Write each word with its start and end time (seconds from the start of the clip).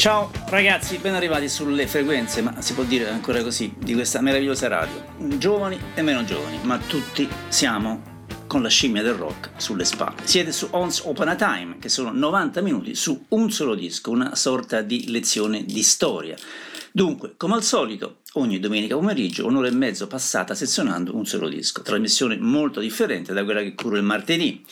Ciao 0.00 0.30
ragazzi, 0.46 0.96
ben 0.96 1.12
arrivati 1.12 1.46
sulle 1.46 1.86
frequenze, 1.86 2.40
ma 2.40 2.62
si 2.62 2.72
può 2.72 2.84
dire 2.84 3.10
ancora 3.10 3.42
così, 3.42 3.74
di 3.76 3.92
questa 3.92 4.22
meravigliosa 4.22 4.66
radio. 4.66 5.04
Giovani 5.36 5.78
e 5.94 6.00
meno 6.00 6.24
giovani, 6.24 6.58
ma 6.62 6.78
tutti 6.78 7.28
siamo 7.48 8.24
con 8.46 8.62
la 8.62 8.70
scimmia 8.70 9.02
del 9.02 9.12
rock 9.12 9.50
sulle 9.58 9.84
spalle. 9.84 10.22
Siete 10.24 10.52
su 10.52 10.68
Once 10.70 11.02
Open 11.04 11.28
a 11.28 11.36
Time, 11.36 11.76
che 11.78 11.90
sono 11.90 12.12
90 12.12 12.62
minuti 12.62 12.94
su 12.94 13.26
un 13.28 13.52
solo 13.52 13.74
disco, 13.74 14.10
una 14.10 14.34
sorta 14.36 14.80
di 14.80 15.10
lezione 15.10 15.66
di 15.66 15.82
storia. 15.82 16.34
Dunque, 16.92 17.34
come 17.36 17.52
al 17.52 17.62
solito, 17.62 18.20
ogni 18.32 18.58
domenica 18.58 18.94
pomeriggio, 18.94 19.46
un'ora 19.46 19.68
e 19.68 19.72
mezzo 19.72 20.06
passata 20.06 20.54
sezionando 20.54 21.14
un 21.14 21.26
solo 21.26 21.46
disco. 21.46 21.82
Trasmissione 21.82 22.38
molto 22.38 22.80
differente 22.80 23.34
da 23.34 23.44
quella 23.44 23.60
che 23.60 23.74
curo 23.74 23.96
il 23.96 24.02
martedì 24.02 24.64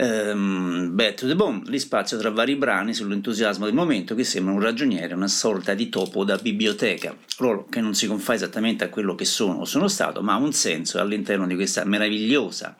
um, 0.00 0.94
Back 0.94 1.14
to 1.14 1.26
the 1.26 1.34
Bone, 1.34 1.62
li 1.66 1.78
spazio 1.78 2.18
tra 2.18 2.30
vari 2.30 2.56
brani 2.56 2.94
sull'entusiasmo 2.94 3.64
del 3.64 3.74
momento 3.74 4.14
che 4.14 4.24
sembra 4.24 4.54
un 4.54 4.60
ragioniere, 4.60 5.14
una 5.14 5.28
sorta 5.28 5.74
di 5.74 5.88
topo 5.88 6.24
da 6.24 6.36
biblioteca, 6.36 7.16
ruolo 7.38 7.66
che 7.68 7.80
non 7.80 7.94
si 7.94 8.06
confà 8.06 8.34
esattamente 8.34 8.84
a 8.84 8.88
quello 8.88 9.14
che 9.14 9.24
sono 9.24 9.60
o 9.60 9.64
sono 9.64 9.88
stato, 9.88 10.22
ma 10.22 10.34
ha 10.34 10.38
un 10.38 10.52
senso 10.52 11.00
all'interno 11.00 11.46
di 11.46 11.54
questa 11.54 11.84
meravigliosa 11.84 12.76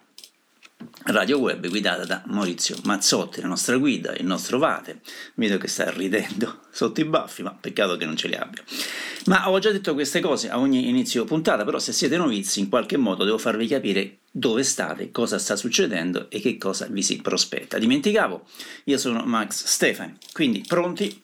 radio 1.07 1.39
web 1.39 1.67
guidata 1.69 2.05
da 2.05 2.23
Maurizio 2.27 2.77
Mazzotti, 2.85 3.41
la 3.41 3.49
nostra 3.49 3.77
guida, 3.77 4.15
il 4.15 4.27
nostro 4.27 4.59
vate. 4.59 5.01
Vedo 5.35 5.59
che 5.59 5.69
sta 5.69 5.91
ridendo 5.91 6.61
sotto 6.71 7.01
i 7.01 7.05
baffi, 7.05 7.43
ma 7.43 7.57
peccato 7.59 7.97
che 7.97 8.05
non 8.05 8.17
ce 8.17 8.29
li 8.29 8.35
abbia. 8.35 8.63
Ma 9.27 9.51
ho 9.51 9.59
già 9.59 9.71
detto 9.71 9.95
queste 9.95 10.21
cose 10.21 10.51
a 10.51 10.59
ogni 10.59 10.89
inizio 10.89 11.25
puntata, 11.25 11.65
però 11.65 11.79
se 11.79 11.93
siete 11.93 12.17
novizi 12.17 12.61
in 12.61 12.69
qualche 12.69 12.97
modo 12.97 13.25
devo 13.25 13.39
farvi 13.39 13.67
capire 13.67 14.19
dove 14.39 14.63
state, 14.63 15.11
cosa 15.11 15.39
sta 15.39 15.57
succedendo 15.57 16.31
e 16.31 16.41
che 16.41 16.57
cosa 16.59 16.87
vi 16.89 17.03
si 17.03 17.21
prospetta. 17.21 17.79
Dimenticavo, 17.79 18.47
io 18.85 18.97
sono 18.97 19.25
Max 19.25 19.65
Stefani, 19.65 20.17
quindi 20.33 20.65
pronti? 20.67 21.21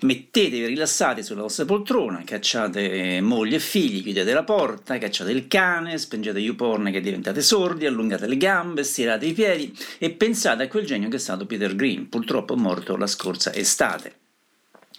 Mettetevi 0.00 0.66
rilassati 0.66 1.22
sulla 1.22 1.42
vostra 1.42 1.66
poltrona, 1.66 2.22
cacciate 2.24 3.20
moglie 3.20 3.56
e 3.56 3.60
figli, 3.60 4.02
chiudete 4.02 4.32
la 4.32 4.44
porta, 4.44 4.98
cacciate 4.98 5.30
il 5.30 5.46
cane, 5.46 5.98
spengete 5.98 6.38
YouPorn 6.38 6.90
che 6.90 7.00
diventate 7.00 7.42
sordi, 7.42 7.86
allungate 7.86 8.26
le 8.26 8.36
gambe, 8.36 8.82
stirate 8.82 9.26
i 9.26 9.34
piedi 9.34 9.76
e 9.98 10.10
pensate 10.10 10.64
a 10.64 10.68
quel 10.68 10.86
genio 10.86 11.08
che 11.08 11.16
è 11.16 11.20
stato 11.20 11.46
Peter 11.46 11.76
Green, 11.76 12.08
purtroppo 12.08 12.56
morto 12.56 12.96
la 12.96 13.06
scorsa 13.06 13.52
estate 13.52 14.22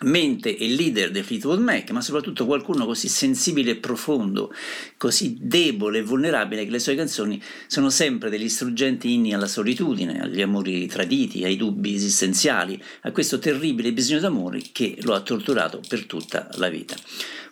mente 0.02 0.58
e 0.58 0.68
leader 0.68 1.10
del 1.10 1.24
Fleetwood 1.24 1.60
Mac, 1.60 1.90
ma 1.92 2.02
soprattutto 2.02 2.46
qualcuno 2.46 2.86
così 2.86 3.08
sensibile 3.08 3.72
e 3.72 3.76
profondo, 3.78 4.54
così 4.98 5.38
debole 5.40 6.00
e 6.00 6.04
vulnerabile 6.04 6.66
che 6.66 6.72
le 6.72 6.80
sue 6.80 6.96
canzoni 6.96 7.42
sono 7.68 7.90
sempre 7.90 8.30
degli 8.30 8.50
struggenti 8.50 9.14
inni 9.14 9.34
alla 9.34 9.48
solitudine, 9.48 10.20
agli 10.20 10.42
amori 10.42 10.86
traditi, 10.88 11.46
ai 11.46 11.56
dubbi 11.56 11.96
esistenziali, 11.96 12.82
a 13.02 13.12
questo 13.12 13.40
terribile 13.40 13.94
bisogno 13.94 14.20
d'amore 14.20 14.62
che 14.74 14.98
lo 15.02 15.14
ha 15.14 15.22
torturato 15.22 15.82
per 15.88 16.06
tutta 16.06 16.50
la 16.56 16.68
vita. 16.68 16.96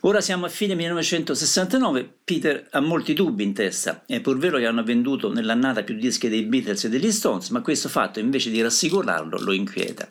Ora 0.02 0.20
siamo 0.20 0.46
a 0.46 0.50
fine 0.50 0.76
1969, 0.76 2.16
Peter 2.26 2.68
ha 2.72 2.82
molti 2.82 3.14
dubbi 3.14 3.44
in 3.44 3.54
testa, 3.54 4.04
è 4.06 4.20
pur 4.20 4.38
vero 4.38 4.58
che 4.58 4.66
hanno 4.66 4.84
venduto 4.84 5.32
nell'annata 5.32 5.84
più 5.84 5.96
dischi 5.96 6.28
dei 6.28 6.44
Beatles 6.44 6.84
e 6.84 6.90
degli 6.90 7.10
Stones, 7.10 7.50
ma 7.52 7.62
questo 7.62 7.88
fatto 7.88 8.20
invece 8.20 8.52
di 8.52 8.62
rassicurarlo 8.62 9.40
lo 9.40 9.54
inquieta. 9.54 10.10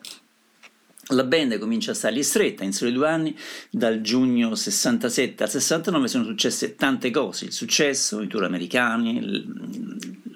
La 1.12 1.24
band 1.24 1.58
comincia 1.58 1.90
a 1.90 1.94
stargli 1.94 2.22
stretta, 2.22 2.64
in 2.64 2.72
soli 2.72 2.92
due 2.92 3.08
anni, 3.08 3.36
dal 3.70 4.00
giugno 4.00 4.54
67 4.54 5.42
al 5.42 5.50
69 5.50 6.08
sono 6.08 6.24
successe 6.24 6.74
tante 6.74 7.10
cose, 7.10 7.44
il 7.44 7.52
successo, 7.52 8.22
i 8.22 8.28
tour 8.28 8.44
americani, 8.44 9.44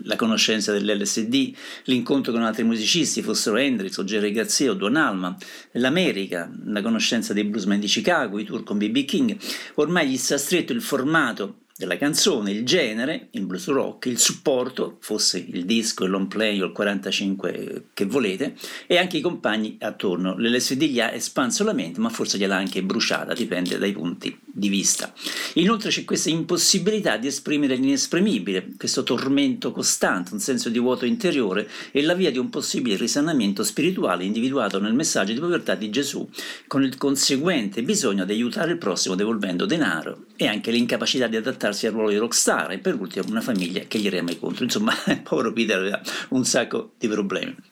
la 0.02 0.16
conoscenza 0.16 0.72
dell'LSD, 0.72 1.52
l'incontro 1.84 2.32
con 2.32 2.42
altri 2.42 2.62
musicisti, 2.64 3.22
fossero 3.22 3.56
Hendrix 3.56 3.96
o 3.96 4.04
Jerry 4.04 4.30
Garcia 4.32 4.70
o 4.70 4.74
Don 4.74 4.96
Alma, 4.96 5.36
l'America, 5.72 6.50
la 6.66 6.82
conoscenza 6.82 7.32
dei 7.32 7.44
bluesmen 7.44 7.80
di 7.80 7.86
Chicago, 7.86 8.38
i 8.38 8.44
tour 8.44 8.62
con 8.62 8.78
B.B. 8.78 9.04
King, 9.04 9.36
ormai 9.74 10.08
gli 10.08 10.16
sta 10.16 10.38
stretto 10.38 10.72
il 10.72 10.82
formato 10.82 11.60
della 11.76 11.98
canzone, 11.98 12.50
il 12.50 12.64
genere, 12.64 13.28
il 13.32 13.44
blues 13.44 13.66
rock, 13.66 14.06
il 14.06 14.18
supporto, 14.18 14.96
fosse 15.00 15.38
il 15.38 15.64
disco, 15.64 16.04
il 16.04 16.10
long 16.10 16.26
play 16.26 16.60
o 16.60 16.66
il 16.66 16.72
45 16.72 17.88
che 17.92 18.04
volete, 18.06 18.54
e 18.86 18.96
anche 18.96 19.18
i 19.18 19.20
compagni 19.20 19.76
attorno. 19.80 20.36
L'LSD 20.36 20.82
gli 20.84 21.00
ha 21.00 21.12
espanso 21.12 21.64
la 21.64 21.72
mente, 21.72 22.00
ma 22.00 22.08
forse 22.08 22.38
gliel'ha 22.38 22.56
anche 22.56 22.82
bruciata, 22.82 23.34
dipende 23.34 23.78
dai 23.78 23.92
punti 23.92 24.45
di 24.56 24.68
vista. 24.68 25.12
Inoltre 25.54 25.90
c'è 25.90 26.04
questa 26.04 26.30
impossibilità 26.30 27.18
di 27.18 27.26
esprimere 27.26 27.76
l'inesprimibile, 27.76 28.68
questo 28.78 29.02
tormento 29.02 29.70
costante, 29.70 30.32
un 30.32 30.40
senso 30.40 30.70
di 30.70 30.78
vuoto 30.78 31.04
interiore 31.04 31.68
e 31.90 32.02
la 32.02 32.14
via 32.14 32.30
di 32.30 32.38
un 32.38 32.48
possibile 32.48 32.96
risanamento 32.96 33.62
spirituale 33.62 34.24
individuato 34.24 34.80
nel 34.80 34.94
messaggio 34.94 35.34
di 35.34 35.40
povertà 35.40 35.74
di 35.74 35.90
Gesù, 35.90 36.26
con 36.66 36.82
il 36.82 36.96
conseguente 36.96 37.82
bisogno 37.82 38.24
di 38.24 38.32
aiutare 38.32 38.72
il 38.72 38.78
prossimo 38.78 39.14
devolvendo 39.14 39.66
denaro 39.66 40.24
e 40.36 40.46
anche 40.46 40.70
l'incapacità 40.70 41.26
di 41.26 41.36
adattarsi 41.36 41.86
al 41.86 41.92
ruolo 41.92 42.08
di 42.08 42.16
rockstar 42.16 42.72
e 42.72 42.78
per 42.78 42.98
ultimo 42.98 43.26
una 43.28 43.40
famiglia 43.42 43.82
che 43.86 43.98
gli 43.98 44.08
rema 44.08 44.34
contro. 44.36 44.64
Insomma, 44.64 44.94
il 45.06 45.20
povero 45.22 45.52
Peter 45.52 45.78
aveva 45.78 46.00
un 46.30 46.44
sacco 46.44 46.92
di 46.98 47.08
problemi. 47.08 47.65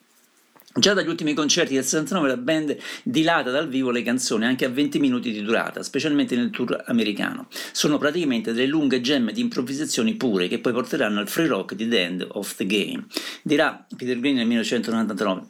Già 0.77 0.93
dagli 0.93 1.07
ultimi 1.07 1.35
concerti 1.35 1.75
del 1.75 1.85
69 1.85 2.29
la 2.29 2.37
band 2.37 2.77
dilata 3.05 3.53
dal 3.53 3.69
vivo 3.69 3.93
le 3.93 4.03
canzoni 4.03 4.45
anche 4.45 4.65
a 4.65 4.69
20 4.69 4.99
minuti 4.99 5.31
di 5.31 5.41
durata, 5.41 5.85
specialmente 5.85 6.35
nel 6.35 6.51
tour 6.51 6.83
americano. 6.87 7.47
Sono 7.71 7.97
praticamente 7.97 8.53
delle 8.53 8.67
lunghe 8.67 9.01
gemme 9.01 9.33
di 9.33 9.41
improvvisazioni 9.41 10.15
pure 10.15 10.49
che 10.49 10.59
poi 10.59 10.73
porteranno 10.73 11.21
al 11.21 11.29
free 11.29 11.47
rock 11.47 11.75
di 11.75 11.89
The 11.89 12.03
End 12.03 12.27
of 12.29 12.57
the 12.57 12.67
Game. 12.67 13.05
Dirà 13.45 13.87
Peter 13.97 14.19
Green 14.19 14.35
nel 14.35 14.49
1999. 14.49 15.43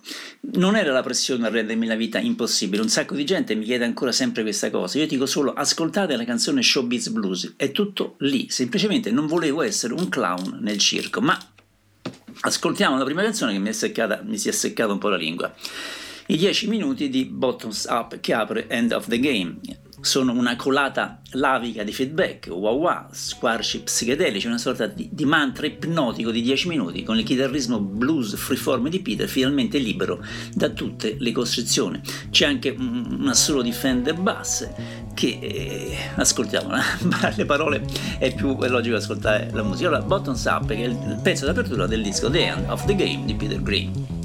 Non 0.59 0.77
era 0.77 0.93
la 0.93 1.03
pressione 1.03 1.47
a 1.47 1.51
rendermi 1.51 1.87
la 1.87 1.97
vita 1.97 2.19
impossibile, 2.19 2.83
un 2.83 2.91
sacco 2.91 3.15
di 3.15 3.25
gente 3.25 3.55
mi 3.55 3.65
chiede 3.65 3.87
ancora 3.87 4.13
sempre 4.13 4.43
questa 4.43 4.69
cosa. 4.69 4.99
Io 4.99 5.07
dico 5.07 5.25
solo 5.25 5.55
ascoltate 5.55 6.17
la 6.17 6.25
canzone 6.25 6.63
Showbiz 6.63 7.09
Blues, 7.09 7.55
è 7.57 7.73
tutto 7.73 8.17
lì, 8.19 8.51
semplicemente 8.51 9.11
non 9.11 9.27
volevo 9.27 9.63
essere 9.63 9.95
un 9.95 10.07
clown 10.11 10.59
nel 10.61 10.77
circo, 10.77 11.23
ma 11.23 11.39
Ascoltiamo 12.47 12.99
la 12.99 13.05
prima 13.05 13.23
canzone 13.23 13.53
che 13.53 13.59
mi, 13.59 13.73
seccata, 13.73 14.21
mi 14.23 14.37
si 14.37 14.51
è 14.51 14.53
seccata 14.53 14.93
un 14.93 14.99
po' 14.99 15.09
la 15.09 15.17
lingua. 15.17 15.51
I 16.27 16.37
10 16.37 16.69
minuti 16.69 17.09
di 17.09 17.25
Bottoms 17.25 17.87
Up 17.89 18.21
che 18.21 18.35
apre 18.35 18.69
End 18.69 18.93
of 18.93 19.09
the 19.09 19.19
Game. 19.19 19.57
Sono 20.05 20.33
una 20.33 20.55
colata 20.55 21.23
lavica 21.31 21.83
di 21.83 21.91
feedback, 21.91 22.49
wow 22.51 22.79
wow, 22.79 23.07
squarci 23.11 23.81
psichedelici, 23.81 24.47
una 24.47 24.59
sorta 24.59 24.87
di, 24.87 25.09
di 25.11 25.25
mantra 25.25 25.65
ipnotico 25.65 26.31
di 26.31 26.43
10 26.43 26.69
minuti 26.69 27.03
con 27.03 27.19
il 27.19 27.25
chitarrismo 27.25 27.81
blues 27.81 28.37
freeform 28.37 28.91
di 28.91 29.01
Peter 29.01 29.27
finalmente 29.27 29.79
libero 29.79 30.23
da 30.53 30.69
tutte 30.69 31.17
le 31.19 31.33
costrizioni. 31.33 32.03
C'è 32.29 32.45
anche 32.45 32.69
un, 32.77 33.25
assolo 33.29 33.63
di 33.63 33.73
Fender 33.73 34.15
Bass 34.15 34.69
che 35.15 35.39
eh, 35.41 35.97
ascoltiamo, 36.17 36.75
le 37.35 37.45
parole 37.47 37.83
è 38.19 38.35
più 38.35 38.59
è 38.59 38.69
logico 38.69 38.97
ascoltare 38.97 39.49
la 39.55 39.63
musica. 39.63 39.89
Allora, 39.89 40.03
Bottoms 40.03 40.45
Up 40.45 40.67
che 40.67 40.85
è 40.85 40.87
il 40.87 41.19
pezzo 41.23 41.47
d'apertura 41.47 41.87
del 41.87 42.03
disco 42.03 42.29
The 42.29 42.47
End 42.47 42.69
of 42.69 42.85
the 42.85 42.95
Game 42.95 43.25
di 43.25 43.35
Peter 43.35 43.63
Green. 43.63 44.24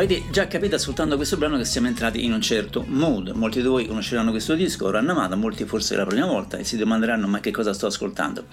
Avete 0.00 0.22
già 0.30 0.46
capito 0.46 0.76
ascoltando 0.76 1.16
questo 1.16 1.36
brano 1.36 1.58
che 1.58 1.66
siamo 1.66 1.86
entrati 1.86 2.24
in 2.24 2.32
un 2.32 2.40
certo 2.40 2.86
mood. 2.88 3.32
Molti 3.34 3.60
di 3.60 3.66
voi 3.66 3.86
conosceranno 3.86 4.30
questo 4.30 4.54
disco, 4.54 4.90
l'hanno 4.90 5.10
amato, 5.10 5.36
molti 5.36 5.66
forse 5.66 5.94
la 5.94 6.06
prima 6.06 6.24
volta 6.24 6.56
e 6.56 6.64
si 6.64 6.78
domanderanno 6.78 7.26
ma 7.26 7.40
che 7.40 7.50
cosa 7.50 7.74
sto 7.74 7.84
ascoltando. 7.84 8.46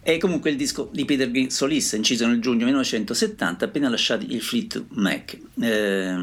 È 0.00 0.16
comunque 0.16 0.48
il 0.48 0.56
disco 0.56 0.88
di 0.90 1.04
Peter 1.04 1.30
Green 1.30 1.50
solista, 1.50 1.96
inciso 1.96 2.26
nel 2.26 2.40
giugno 2.40 2.64
1970, 2.64 3.66
appena 3.66 3.90
lasciati 3.90 4.32
il 4.32 4.40
Fleet 4.40 4.84
Mac. 4.92 5.38
Eh, 5.60 6.16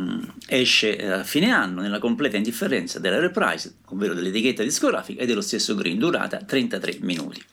esce 0.48 0.98
a 1.08 1.24
fine 1.24 1.52
anno 1.52 1.82
nella 1.82 2.00
completa 2.00 2.38
indifferenza 2.38 2.98
della 2.98 3.20
reprise, 3.20 3.76
ovvero 3.90 4.16
dell'etichetta 4.16 4.64
discografica 4.64 5.22
e 5.22 5.28
dello 5.28 5.42
stesso 5.42 5.76
Green, 5.76 6.00
durata 6.00 6.38
33 6.38 6.98
minuti. 7.02 7.46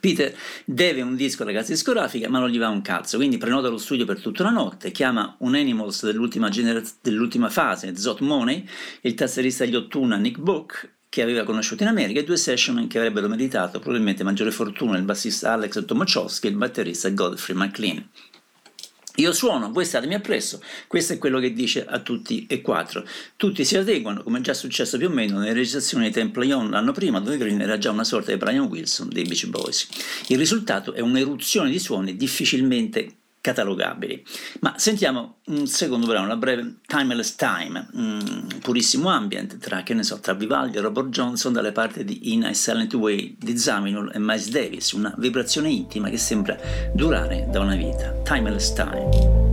Peter 0.00 0.34
deve 0.64 1.02
un 1.02 1.14
disco 1.14 1.42
alla 1.42 1.52
casa 1.52 1.72
discografica, 1.72 2.28
ma 2.28 2.38
non 2.38 2.48
gli 2.48 2.58
va 2.58 2.68
un 2.68 2.82
cazzo, 2.82 3.18
quindi 3.18 3.36
prenota 3.36 3.68
lo 3.68 3.78
studio 3.78 4.06
per 4.06 4.20
tutta 4.20 4.42
la 4.42 4.50
notte, 4.50 4.90
chiama 4.90 5.36
un 5.40 5.54
Animals 5.54 6.04
dell'ultima, 6.04 6.48
generaz- 6.48 6.96
dell'ultima 7.02 7.50
fase, 7.50 7.96
Zot 7.96 8.20
Money, 8.20 8.66
il 9.02 9.14
tastierista 9.14 9.64
gli 9.64 9.76
Ottuna 9.76 10.16
Nick 10.16 10.38
Book, 10.38 10.94
che 11.10 11.22
aveva 11.22 11.44
conosciuto 11.44 11.82
in 11.82 11.88
America, 11.88 12.20
e 12.20 12.24
due 12.24 12.36
session 12.36 12.86
che 12.86 12.98
avrebbero 12.98 13.28
meritato 13.28 13.80
probabilmente 13.80 14.24
maggiore 14.24 14.52
fortuna 14.52 14.96
il 14.96 15.04
bassista 15.04 15.52
Alex 15.52 15.84
Tomachowski 15.84 16.46
e 16.46 16.50
il 16.50 16.56
batterista 16.56 17.10
Godfrey 17.10 17.56
McLean. 17.56 18.08
Io 19.16 19.32
suono, 19.32 19.72
voi 19.72 19.84
statemi 19.84 20.14
appresso, 20.14 20.62
questo 20.86 21.12
è 21.12 21.18
quello 21.18 21.40
che 21.40 21.52
dice 21.52 21.84
a 21.84 21.98
tutti 21.98 22.46
e 22.48 22.60
quattro. 22.62 23.04
Tutti 23.36 23.64
si 23.64 23.76
adeguano, 23.76 24.22
come 24.22 24.38
è 24.38 24.42
già 24.42 24.54
successo 24.54 24.96
più 24.98 25.08
o 25.08 25.10
meno 25.10 25.38
nelle 25.38 25.52
registrazioni 25.52 26.06
di 26.06 26.12
Temple 26.12 26.52
On 26.52 26.70
l'anno 26.70 26.92
prima, 26.92 27.20
dove 27.20 27.36
Green 27.36 27.60
era 27.60 27.76
già 27.76 27.90
una 27.90 28.04
sorta 28.04 28.30
di 28.30 28.38
Brian 28.38 28.66
Wilson 28.66 29.08
dei 29.10 29.24
Beach 29.24 29.46
Boys. 29.46 29.88
Il 30.28 30.38
risultato 30.38 30.94
è 30.94 31.00
un'eruzione 31.00 31.70
di 31.70 31.78
suoni 31.78 32.16
difficilmente 32.16 33.19
catalogabili. 33.40 34.24
Ma 34.60 34.74
sentiamo 34.76 35.38
un 35.46 35.66
secondo 35.66 36.06
brano, 36.06 36.26
la 36.26 36.36
breve 36.36 36.76
Timeless 36.86 37.34
Time, 37.36 37.88
un 37.92 38.46
purissimo 38.60 39.08
ambient 39.08 39.58
tra, 39.58 39.82
che 39.82 39.94
ne 39.94 40.02
so, 40.02 40.20
tra 40.20 40.34
Vivaldi 40.34 40.76
e 40.76 40.80
Robert 40.80 41.08
Johnson 41.08 41.52
dalle 41.52 41.72
parti 41.72 42.04
di 42.04 42.32
In 42.32 42.44
a 42.44 42.52
Silent 42.52 42.94
Way 42.94 43.36
di 43.38 43.56
Zaminul 43.56 44.10
e 44.14 44.18
Miles 44.18 44.50
Davis, 44.50 44.92
una 44.92 45.14
vibrazione 45.18 45.70
intima 45.70 46.08
che 46.08 46.18
sembra 46.18 46.56
durare 46.92 47.46
da 47.50 47.60
una 47.60 47.74
vita. 47.74 48.12
Timeless 48.22 48.72
Time. 48.72 49.49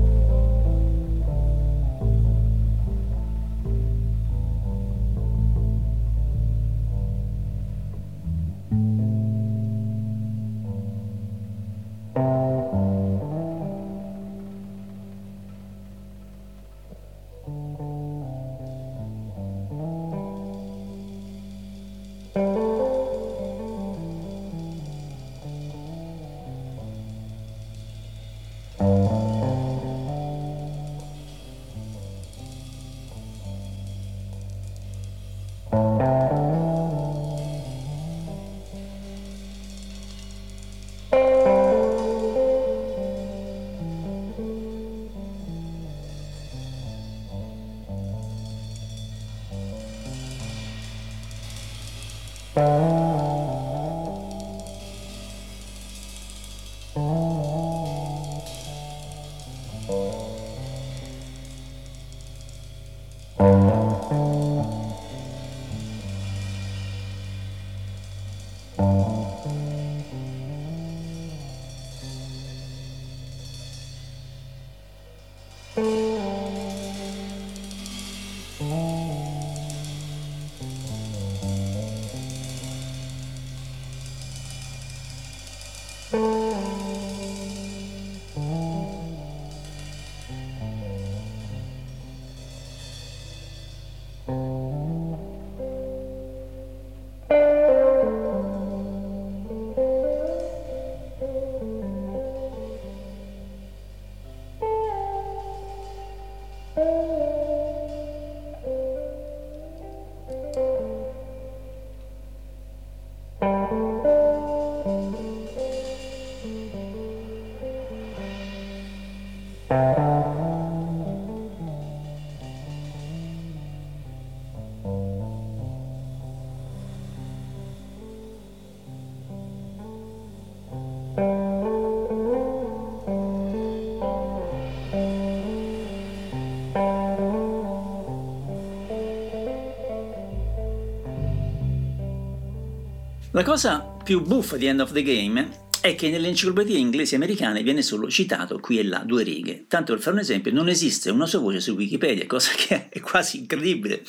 La 143.37 143.43
cosa 143.43 143.81
più 144.03 144.23
buffa 144.23 144.57
di 144.57 144.65
End 144.65 144.79
of 144.79 144.91
the 144.93 145.03
Game 145.03 145.67
è 145.79 145.93
che 145.93 146.09
nelle 146.09 146.27
enciclopedie 146.27 146.79
inglesi 146.79 147.13
e 147.13 147.17
americane 147.17 147.61
viene 147.61 147.83
solo 147.83 148.09
citato 148.09 148.57
qui 148.57 148.79
e 148.79 148.83
là 148.83 149.03
due 149.05 149.21
righe. 149.21 149.65
Tanto 149.67 149.93
per 149.93 150.01
fare 150.01 150.15
un 150.15 150.21
esempio, 150.23 150.51
non 150.51 150.69
esiste 150.69 151.11
una 151.11 151.27
sua 151.27 151.37
voce 151.37 151.59
su 151.59 151.73
Wikipedia, 151.73 152.25
cosa 152.25 152.49
che 152.55 152.87
è 152.89 152.99
quasi 152.99 153.37
incredibile. 153.37 154.03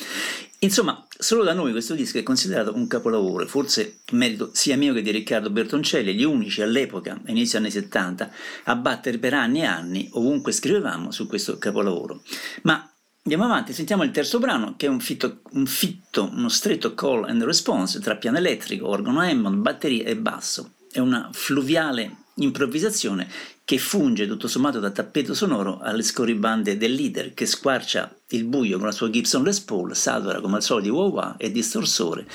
Insomma, 0.61 1.05
solo 1.15 1.43
da 1.43 1.53
noi 1.53 1.73
questo 1.73 1.93
disco 1.93 2.17
è 2.17 2.23
considerato 2.23 2.73
un 2.73 2.87
capolavoro, 2.87 3.45
forse 3.45 3.99
merito 4.13 4.49
sia 4.53 4.75
mio 4.77 4.95
che 4.95 5.03
di 5.03 5.11
Riccardo 5.11 5.51
Bertoncelli, 5.51 6.15
gli 6.15 6.23
unici 6.23 6.63
all'epoca, 6.63 7.21
inizio 7.27 7.59
anni 7.59 7.69
70, 7.69 8.31
a 8.63 8.75
battere 8.77 9.19
per 9.19 9.35
anni 9.35 9.59
e 9.59 9.65
anni 9.65 10.09
ovunque 10.13 10.51
scrivevamo 10.51 11.11
su 11.11 11.27
questo 11.27 11.59
capolavoro. 11.59 12.23
Ma 12.63 12.83
Andiamo 13.29 13.45
avanti, 13.45 13.73
sentiamo 13.73 14.01
il 14.03 14.09
terzo 14.09 14.39
brano 14.39 14.75
che 14.75 14.87
è 14.87 14.89
un 14.89 14.99
fitto, 14.99 15.41
un 15.53 15.65
fitto, 15.65 16.29
uno 16.31 16.49
stretto 16.49 16.93
call 16.93 17.25
and 17.25 17.43
response 17.43 17.99
tra 17.99 18.15
piano 18.17 18.37
elettrico, 18.37 18.87
organo 18.87 19.21
Hammond, 19.21 19.57
batteria 19.57 20.05
e 20.05 20.15
basso. 20.15 20.73
È 20.91 20.99
una 20.99 21.29
fluviale 21.31 22.17
improvvisazione 22.35 23.27
che 23.63 23.77
funge 23.77 24.27
tutto 24.27 24.47
sommato 24.47 24.79
da 24.79 24.89
tappeto 24.89 25.33
sonoro 25.33 25.79
alle 25.79 26.01
scorribande 26.01 26.77
del 26.77 26.93
leader 26.93 27.33
che 27.33 27.45
squarcia 27.45 28.15
il 28.29 28.45
buio 28.45 28.77
con 28.77 28.87
la 28.87 28.91
sua 28.91 29.09
Gibson 29.09 29.43
Les 29.43 29.59
Paul, 29.59 29.95
satura 29.95 30.41
come 30.41 30.55
al 30.55 30.63
solito 30.63 30.89
di 30.89 30.97
wah 30.97 31.35
e 31.37 31.51
distorsore 31.51 32.25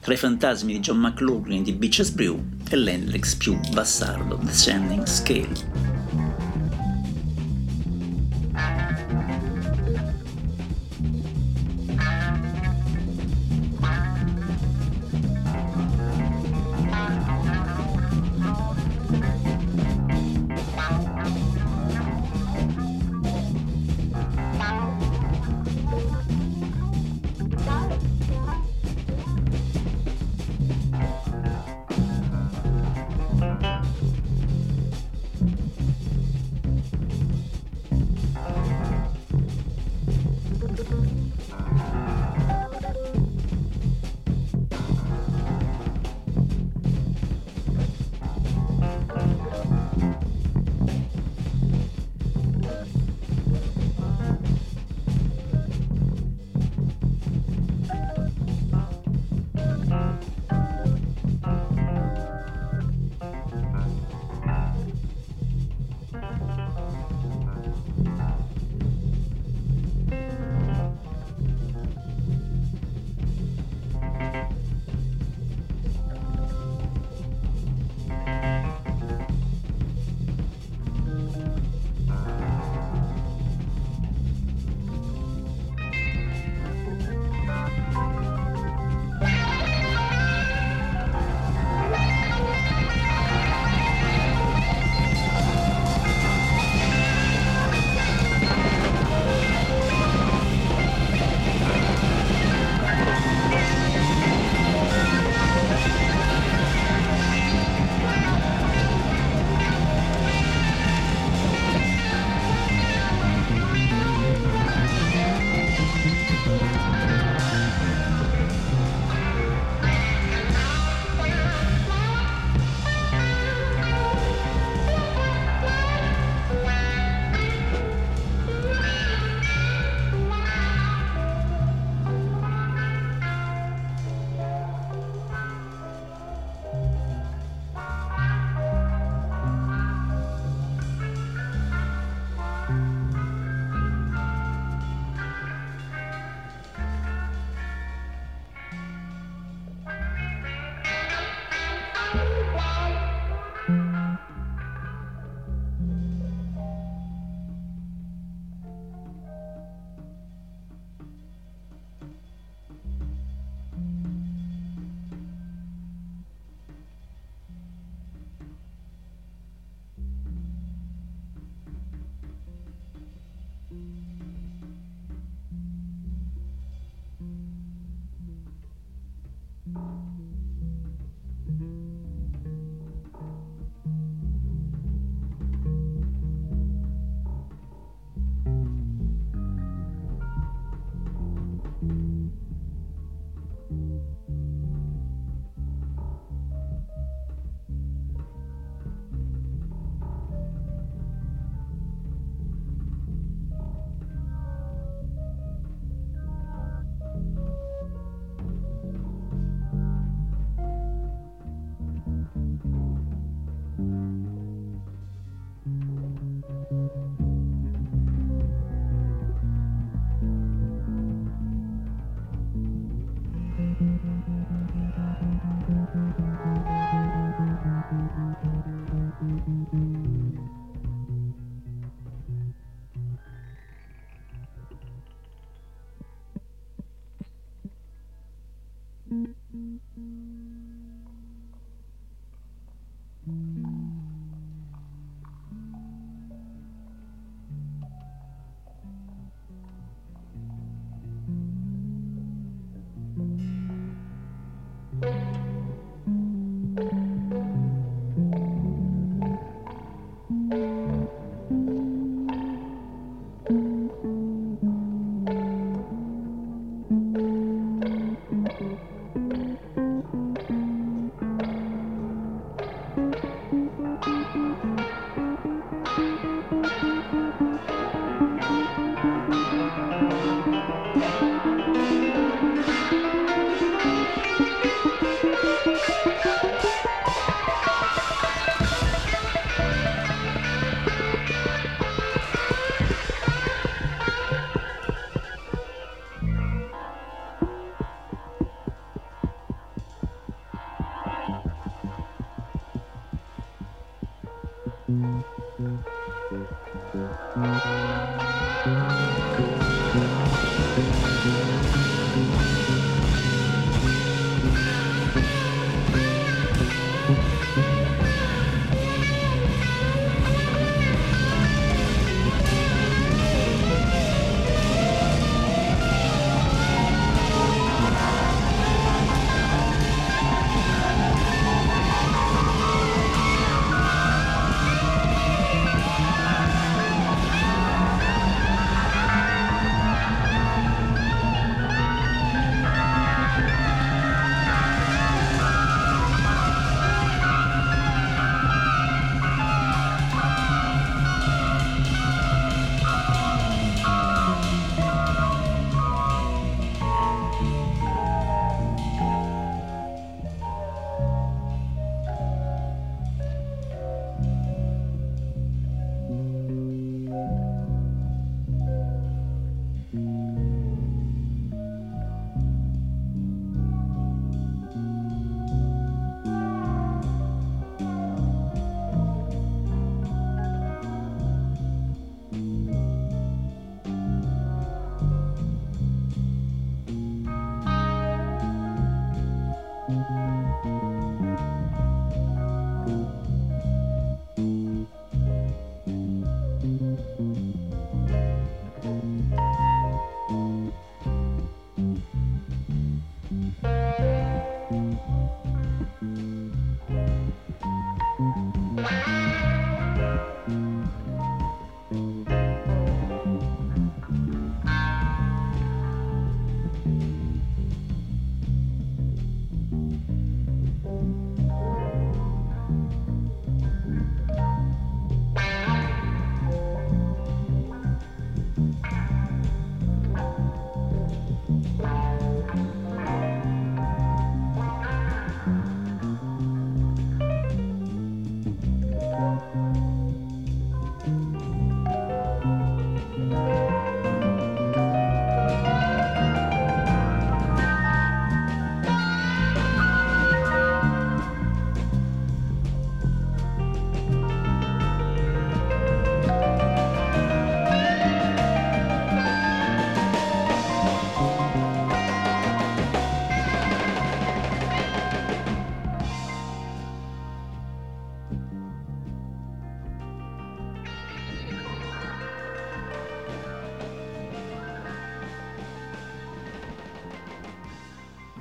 tra 0.00 0.12
i 0.12 0.16
fantasmi 0.16 0.74
di 0.74 0.80
John 0.80 0.98
McLaughlin 0.98 1.62
di 1.62 1.72
Beaches 1.72 2.10
Brew 2.10 2.40
e 2.68 2.76
l'Hendrix 2.76 3.34
più 3.34 3.58
bassardo, 3.72 4.36
Descending 4.42 5.04
Scale. 5.06 5.83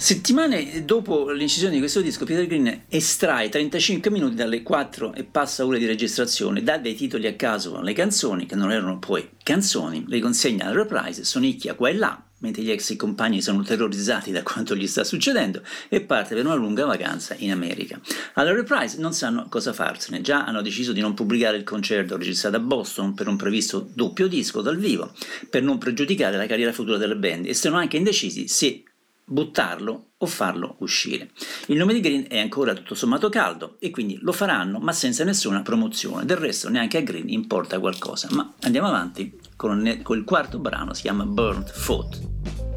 Settimane 0.04 0.84
dopo 0.84 1.32
l'incisione 1.32 1.72
di 1.72 1.80
questo 1.80 2.02
disco, 2.02 2.26
Peter 2.26 2.46
Green 2.46 2.84
estrae 2.89 3.48
35 3.48 4.12
minuti 4.12 4.36
dalle 4.36 4.62
4 4.62 5.13
e 5.13 5.24
passa 5.24 5.66
ore 5.66 5.80
di 5.80 5.86
registrazione, 5.86 6.62
dà 6.62 6.78
dei 6.78 6.94
titoli 6.94 7.26
a 7.26 7.36
caso 7.36 7.78
alle 7.78 7.94
canzoni, 7.94 8.46
che 8.46 8.56
non 8.56 8.74
erano 8.74 9.00
poi 9.00 9.30
canzoni, 9.42 10.04
le 10.06 10.20
consegna 10.20 10.66
alla 10.66 10.84
reprise, 10.84 11.24
sonicchia 11.24 11.76
qua 11.76 11.88
e 11.88 11.94
là, 11.94 12.22
mentre 12.39 12.63
gli 12.63 12.72
ex 12.72 12.98
compagni 12.98 13.42
sono 13.42 13.63
terrorizzati 13.63 14.32
da 14.32 14.44
quanto 14.44 14.76
gli 14.76 14.88
sta 14.88 15.06
succedendo, 15.06 15.62
e 15.88 16.02
parte 16.02 16.36
per 16.36 16.44
una 16.44 16.56
lunga 16.56 16.84
vacanza 16.84 17.34
in 17.38 17.52
America. 17.52 17.98
Alla 18.34 18.52
reprise 18.52 19.00
non 19.00 19.13
sanno 19.13 19.46
cosa 19.48 19.72
farsene, 19.72 20.20
già 20.20 20.44
hanno 20.44 20.62
deciso 20.62 20.92
di 20.92 21.00
non 21.00 21.13
pubblicare 21.13 21.56
il 21.56 21.63
concerto 21.63 22.18
registrato 22.18 22.58
a 22.58 22.60
Boston 22.60 23.13
per 23.13 23.30
un 23.30 23.38
previsto 23.38 23.89
doppio 23.94 24.28
disco 24.28 24.60
dal 24.60 24.78
vivo, 24.78 25.13
per 25.50 25.63
non 25.63 25.78
pregiudicare 25.78 26.36
la 26.36 26.46
carriera 26.46 26.74
futura 26.74 26.98
della 26.98 27.16
band, 27.16 27.46
e 27.46 27.54
sono 27.54 27.78
anche 27.78 27.96
indecisi 27.96 28.50
se 28.50 28.84
buttarlo 29.26 30.12
o 30.18 30.26
farlo 30.26 30.76
uscire. 30.80 31.32
Il 31.68 31.78
nome 31.78 31.94
di 31.94 32.00
Green 32.00 32.26
è 32.28 32.40
ancora 32.40 32.74
tutto 32.74 32.96
sommato 32.96 33.30
caldo 33.30 33.76
e 33.80 33.90
quindi 33.90 34.18
lo 34.22 34.32
faranno 34.32 34.80
ma 34.80 34.92
senza 34.92 35.24
nessuna 35.24 35.62
promozione, 35.62 36.26
del 36.26 36.38
resto 36.38 36.70
neanche 36.70 36.98
a 36.98 37.02
Green 37.02 37.30
importa 37.30 37.80
qualcosa. 37.80 38.28
Ma 38.32 38.54
andiamo 38.62 38.88
avanti 38.88 39.40
con, 39.56 39.86
il 39.86 40.24
quarto 40.26 40.60
brano, 40.60 40.94
si 40.94 41.02
chiama 41.02 41.26
Burnt 41.26 41.72
Foot. 41.72 42.73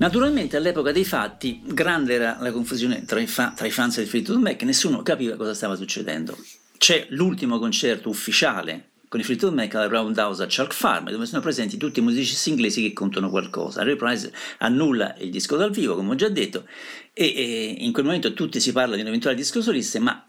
Naturalmente 0.00 0.56
all'epoca 0.56 0.92
dei 0.92 1.04
fatti 1.04 1.60
grande 1.62 2.14
era 2.14 2.38
la 2.40 2.52
confusione 2.52 3.04
tra 3.04 3.20
i, 3.20 3.26
fa- 3.26 3.52
tra 3.54 3.66
i 3.66 3.70
fans 3.70 3.98
di 3.98 4.06
Fleetwood 4.06 4.40
Mac, 4.40 4.62
nessuno 4.62 5.02
capiva 5.02 5.36
cosa 5.36 5.52
stava 5.52 5.76
succedendo. 5.76 6.38
C'è 6.78 7.08
l'ultimo 7.10 7.58
concerto 7.58 8.08
ufficiale 8.08 8.92
con 9.08 9.20
i 9.20 9.22
Fleetwood 9.24 9.52
Mac 9.52 9.74
alla 9.74 9.88
Roundhouse 9.88 10.42
a 10.42 10.46
Chalk 10.48 10.72
Farm, 10.72 11.10
dove 11.10 11.26
sono 11.26 11.42
presenti 11.42 11.76
tutti 11.76 11.98
i 11.98 12.02
musicisti 12.02 12.48
inglesi 12.48 12.80
che 12.80 12.94
contano 12.94 13.28
qualcosa. 13.28 13.82
Ray 13.82 13.96
Price 13.96 14.32
annulla 14.60 15.14
il 15.18 15.28
disco 15.28 15.56
dal 15.56 15.70
vivo, 15.70 15.94
come 15.96 16.12
ho 16.12 16.14
già 16.14 16.30
detto, 16.30 16.64
e, 17.12 17.34
e 17.36 17.76
in 17.80 17.92
quel 17.92 18.06
momento 18.06 18.32
tutti 18.32 18.58
si 18.58 18.72
parla 18.72 18.94
di 18.94 19.02
un 19.02 19.08
eventuale 19.08 19.36
disco 19.36 19.60
solista, 19.60 20.00
ma 20.00 20.24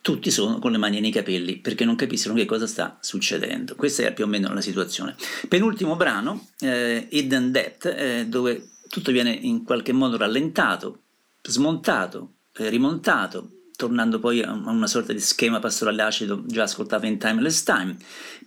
tutti 0.00 0.30
sono 0.30 0.58
con 0.58 0.72
le 0.72 0.78
mani 0.78 1.00
nei 1.00 1.12
capelli 1.12 1.58
perché 1.58 1.84
non 1.84 1.96
capiscono 1.96 2.34
che 2.34 2.46
cosa 2.46 2.66
sta 2.66 2.96
succedendo. 3.02 3.74
Questa 3.76 4.04
è 4.04 4.14
più 4.14 4.24
o 4.24 4.26
meno 4.26 4.54
la 4.54 4.62
situazione. 4.62 5.16
Penultimo 5.48 5.96
brano, 5.96 6.48
eh, 6.60 7.08
Hidden 7.10 7.52
Depth, 7.52 7.84
eh, 7.94 8.24
dove 8.26 8.68
tutto 8.92 9.10
viene 9.10 9.30
in 9.30 9.64
qualche 9.64 9.94
modo 9.94 10.18
rallentato, 10.18 10.98
smontato, 11.40 12.32
eh, 12.58 12.68
rimontato, 12.68 13.70
tornando 13.74 14.18
poi 14.18 14.42
a 14.42 14.52
una 14.52 14.86
sorta 14.86 15.14
di 15.14 15.20
schema 15.20 15.60
pastorale 15.60 16.02
acido 16.02 16.42
già 16.44 16.64
ascoltato 16.64 17.06
in 17.06 17.16
Timeless 17.16 17.62
Time, 17.62 17.96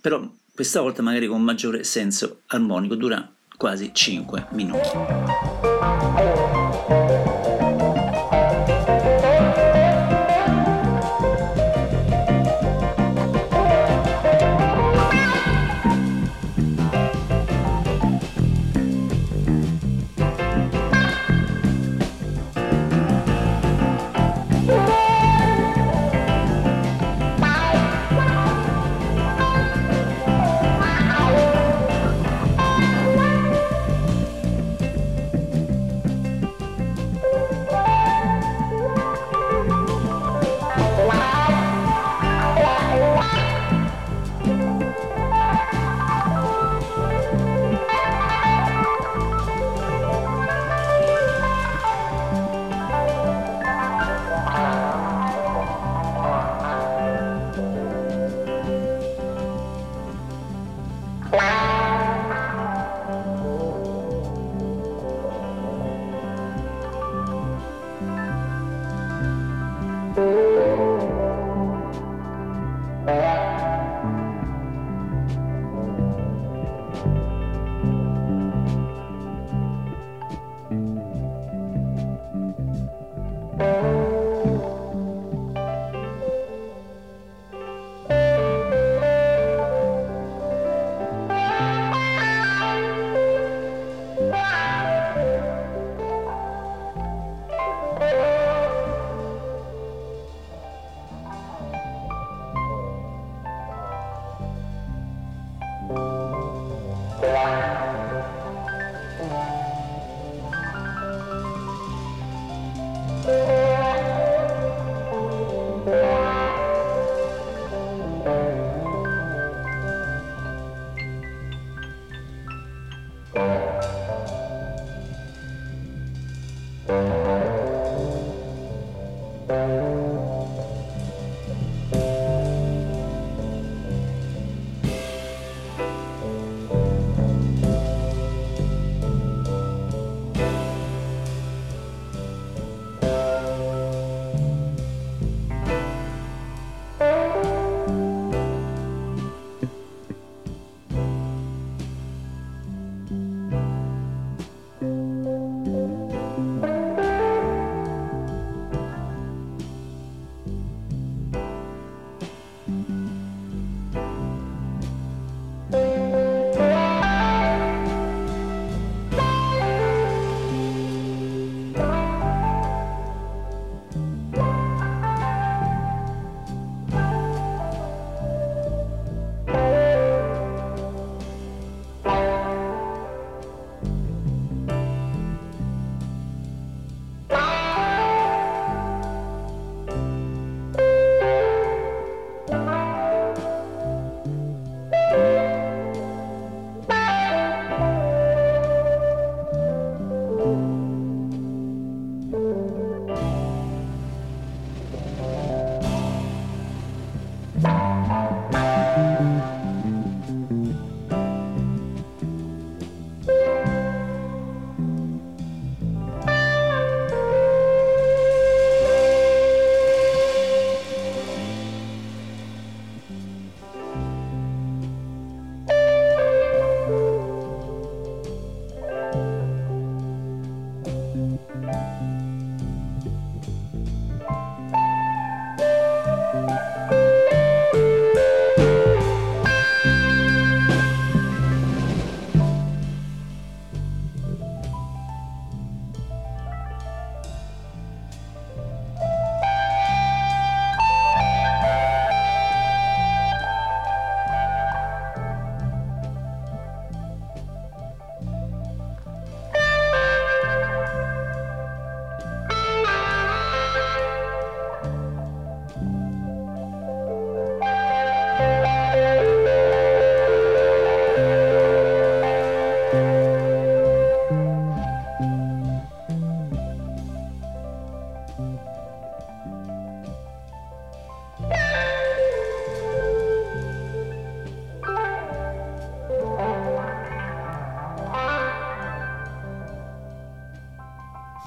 però 0.00 0.24
questa 0.54 0.80
volta 0.80 1.02
magari 1.02 1.26
con 1.26 1.42
maggiore 1.42 1.82
senso 1.82 2.42
armonico, 2.46 2.94
dura 2.94 3.28
quasi 3.56 3.90
5 3.92 4.46
minuti. 4.52 4.88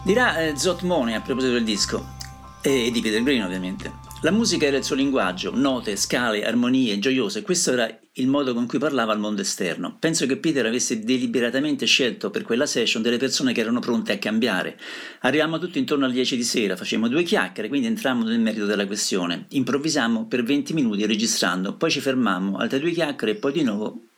Dirà 0.04 0.40
eh, 0.40 0.58
Zotmone 0.58 1.14
a 1.16 1.22
proposito 1.22 1.54
del 1.54 1.64
disco, 1.64 2.04
e 2.62 2.90
di 2.92 3.00
Peter 3.02 3.22
Green 3.22 3.44
ovviamente. 3.44 3.94
La 4.22 4.32
musica 4.32 4.66
era 4.66 4.78
il 4.78 4.84
suo 4.84 4.96
linguaggio, 4.96 5.52
note, 5.54 5.96
scale, 5.96 6.44
armonie, 6.44 6.98
gioiose, 6.98 7.44
questo 7.44 7.72
era 7.72 7.88
il 8.22 8.28
modo 8.28 8.54
con 8.54 8.68
cui 8.68 8.80
parlava 8.80 9.14
al 9.14 9.20
mondo 9.20 9.42
esterno. 9.42 9.96
Penso 10.00 10.26
che 10.26 10.38
Peter 10.38 10.66
avesse 10.66 11.04
deliberatamente 11.04 11.86
scelto 11.86 12.30
per 12.30 12.44
quella 12.44 12.66
session 12.66 13.02
delle 13.02 13.18
persone 13.18 13.54
che 13.54 13.62
erano 13.62 13.80
pronte 13.80 14.14
a 14.14 14.18
cambiare. 14.18 14.78
Arrivammo 15.22 15.58
tutti 15.60 15.80
intorno 15.80 16.06
alle 16.06 16.14
10 16.14 16.36
di 16.36 16.44
sera, 16.44 16.76
facemmo 16.76 17.08
due 17.08 17.24
chiacchiere, 17.24 17.68
quindi 17.68 17.88
entrammo 17.88 18.24
nel 18.24 18.40
merito 18.40 18.66
della 18.66 18.86
questione. 18.86 19.46
Improvvisammo 19.50 20.28
per 20.28 20.44
20 20.44 20.74
minuti 20.74 21.06
registrando, 21.06 21.76
poi 21.76 21.92
ci 21.92 22.00
fermammo, 22.00 22.58
altre 22.58 22.80
due 22.80 22.92
chiacchiere 22.92 23.34
e 23.34 23.36
poi 23.36 23.52
di 23.54 23.64
nuovo 23.64 24.09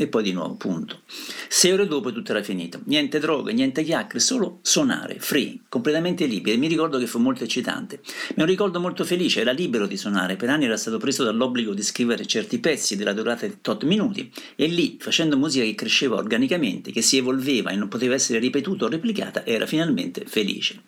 e 0.00 0.06
poi 0.06 0.22
di 0.22 0.32
nuovo, 0.32 0.54
punto. 0.54 1.02
Sei 1.46 1.72
ore 1.72 1.86
dopo 1.86 2.10
tutto 2.10 2.30
era 2.30 2.42
finito. 2.42 2.80
Niente 2.84 3.18
droghe, 3.18 3.52
niente 3.52 3.82
chiacchiere, 3.82 4.18
solo 4.18 4.60
suonare, 4.62 5.16
free, 5.18 5.60
completamente 5.68 6.24
liberi. 6.24 6.56
Mi 6.56 6.68
ricordo 6.68 6.98
che 6.98 7.06
fu 7.06 7.18
molto 7.18 7.44
eccitante. 7.44 8.00
Mi 8.36 8.42
un 8.42 8.48
ricordo 8.48 8.80
molto 8.80 9.04
felice, 9.04 9.42
era 9.42 9.52
libero 9.52 9.86
di 9.86 9.98
suonare. 9.98 10.36
Per 10.36 10.48
anni 10.48 10.64
era 10.64 10.78
stato 10.78 10.96
preso 10.96 11.22
dall'obbligo 11.22 11.74
di 11.74 11.82
scrivere 11.82 12.24
certi 12.24 12.58
pezzi 12.60 12.96
della 12.96 13.12
durata 13.12 13.46
di 13.46 13.56
tot 13.60 13.84
minuti 13.84 14.32
e 14.56 14.68
lì, 14.68 14.96
facendo 14.98 15.36
musica 15.36 15.66
che 15.66 15.74
cresceva 15.74 16.16
organicamente, 16.16 16.92
che 16.92 17.02
si 17.02 17.18
evolveva 17.18 17.70
e 17.70 17.76
non 17.76 17.88
poteva 17.88 18.14
essere 18.14 18.38
ripetuta 18.38 18.86
o 18.86 18.88
replicata, 18.88 19.44
era 19.44 19.66
finalmente 19.66 20.24
felice. 20.26 20.84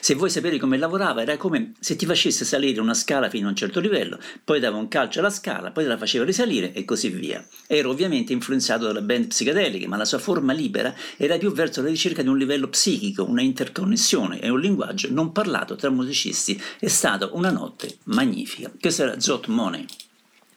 Se 0.00 0.14
vuoi 0.14 0.30
sapere 0.30 0.56
come 0.56 0.78
lavorava, 0.78 1.20
era 1.20 1.36
come 1.36 1.72
se 1.80 1.96
ti 1.96 2.06
facesse 2.06 2.46
salire 2.46 2.80
una 2.80 2.94
scala 2.94 3.28
fino 3.28 3.46
a 3.46 3.50
un 3.50 3.56
certo 3.56 3.80
livello, 3.80 4.18
poi 4.42 4.58
dava 4.58 4.78
un 4.78 4.88
calcio 4.88 5.18
alla 5.18 5.28
scala, 5.28 5.70
poi 5.70 5.84
te 5.84 5.90
la 5.90 5.98
faceva 5.98 6.24
risalire 6.24 6.72
e 6.72 6.86
così 6.86 7.10
via. 7.10 7.44
Ero 7.66 7.90
ovviamente 7.90 8.32
influenzato 8.32 8.43
influenzato 8.44 8.84
dalle 8.84 9.02
band 9.02 9.28
psichedeliche, 9.28 9.88
ma 9.88 9.96
la 9.96 10.04
sua 10.04 10.18
forma 10.18 10.52
libera 10.52 10.94
era 11.16 11.38
più 11.38 11.50
verso 11.52 11.80
la 11.80 11.88
ricerca 11.88 12.20
di 12.20 12.28
un 12.28 12.36
livello 12.36 12.68
psichico, 12.68 13.24
una 13.24 13.40
interconnessione 13.40 14.40
e 14.40 14.50
un 14.50 14.60
linguaggio 14.60 15.08
non 15.10 15.32
parlato 15.32 15.76
tra 15.76 15.88
musicisti. 15.88 16.60
È 16.78 16.88
stata 16.88 17.30
una 17.32 17.50
notte 17.50 17.96
magnifica. 18.04 18.70
Questo 18.78 19.02
era 19.02 19.18
Zot 19.18 19.46
Money. 19.46 19.86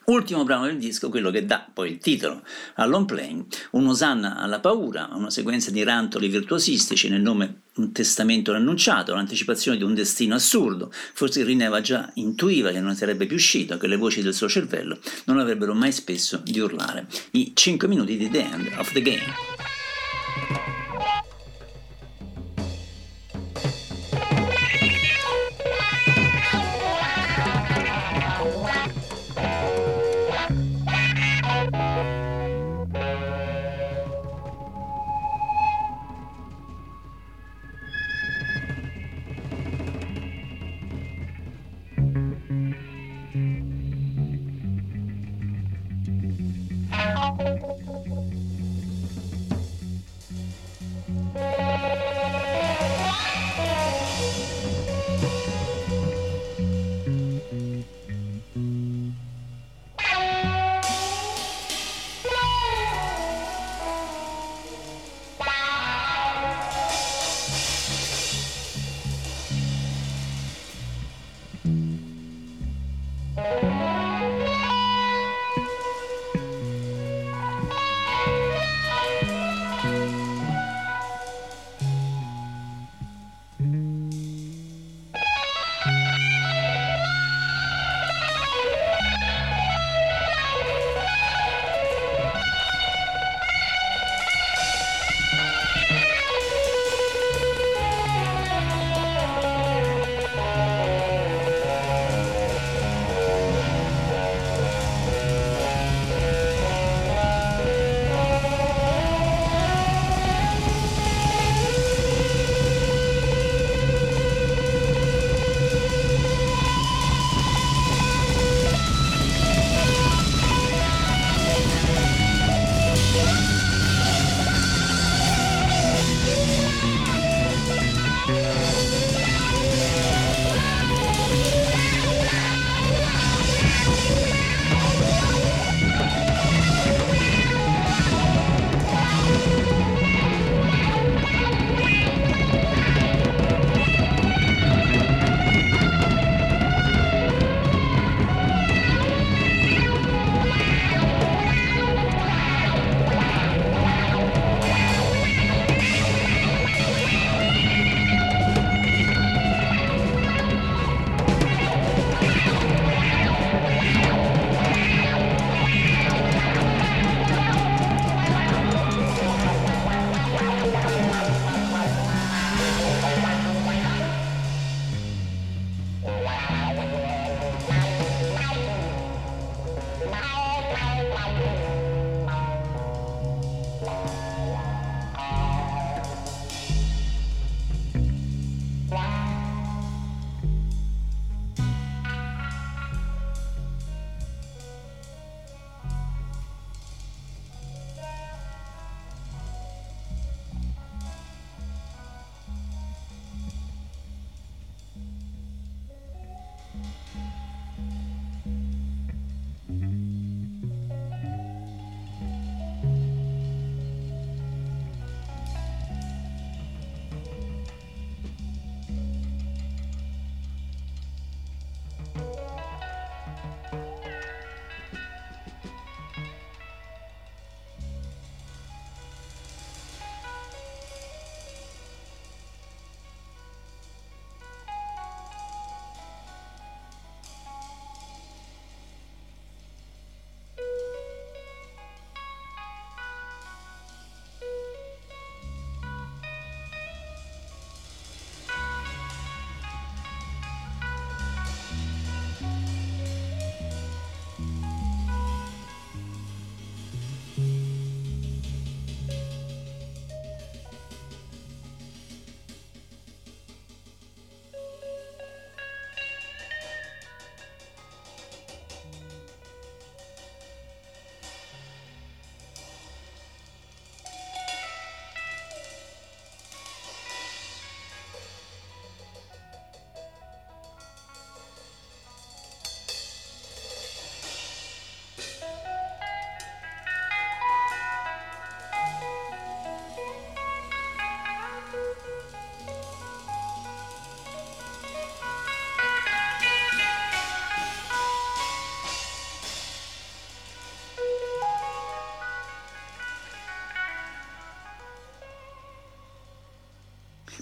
Ultimo 0.09 0.45
brano 0.45 0.67
del 0.67 0.77
disco, 0.77 1.09
quello 1.09 1.31
che 1.31 1.45
dà 1.45 1.67
poi 1.73 1.91
il 1.91 1.97
titolo 1.97 2.41
all'on 2.75 3.03
playing, 3.03 3.45
un'osanna 3.71 4.37
alla 4.37 4.61
paura, 4.61 5.09
una 5.11 5.29
sequenza 5.29 5.69
di 5.69 5.83
rantoli 5.83 6.29
virtuosistici 6.29 7.09
nel 7.09 7.19
nome 7.19 7.63
un 7.75 7.91
testamento 7.91 8.53
annunciato, 8.53 9.13
l'anticipazione 9.13 9.75
di 9.75 9.83
un 9.83 9.93
destino 9.93 10.35
assurdo. 10.35 10.93
Forse 10.93 11.43
Rineva 11.43 11.81
già 11.81 12.09
intuiva 12.13 12.71
che 12.71 12.79
non 12.79 12.95
sarebbe 12.95 13.25
più 13.25 13.35
uscito, 13.35 13.77
che 13.77 13.87
le 13.87 13.97
voci 13.97 14.21
del 14.21 14.33
suo 14.33 14.47
cervello 14.47 14.97
non 15.25 15.39
avrebbero 15.39 15.73
mai 15.73 15.91
spesso 15.91 16.37
di 16.41 16.57
urlare. 16.57 17.05
I 17.31 17.51
5 17.53 17.89
minuti 17.89 18.15
di 18.15 18.29
The 18.29 18.49
End 18.49 18.71
of 18.77 18.93
the 18.93 19.01
Game. 19.01 20.76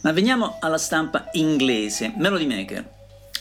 Ma 0.05 0.11
veniamo 0.11 0.57
alla 0.59 0.77
stampa 0.77 1.29
inglese. 1.31 2.13
Melody 2.15 2.45
Maker 2.45 2.93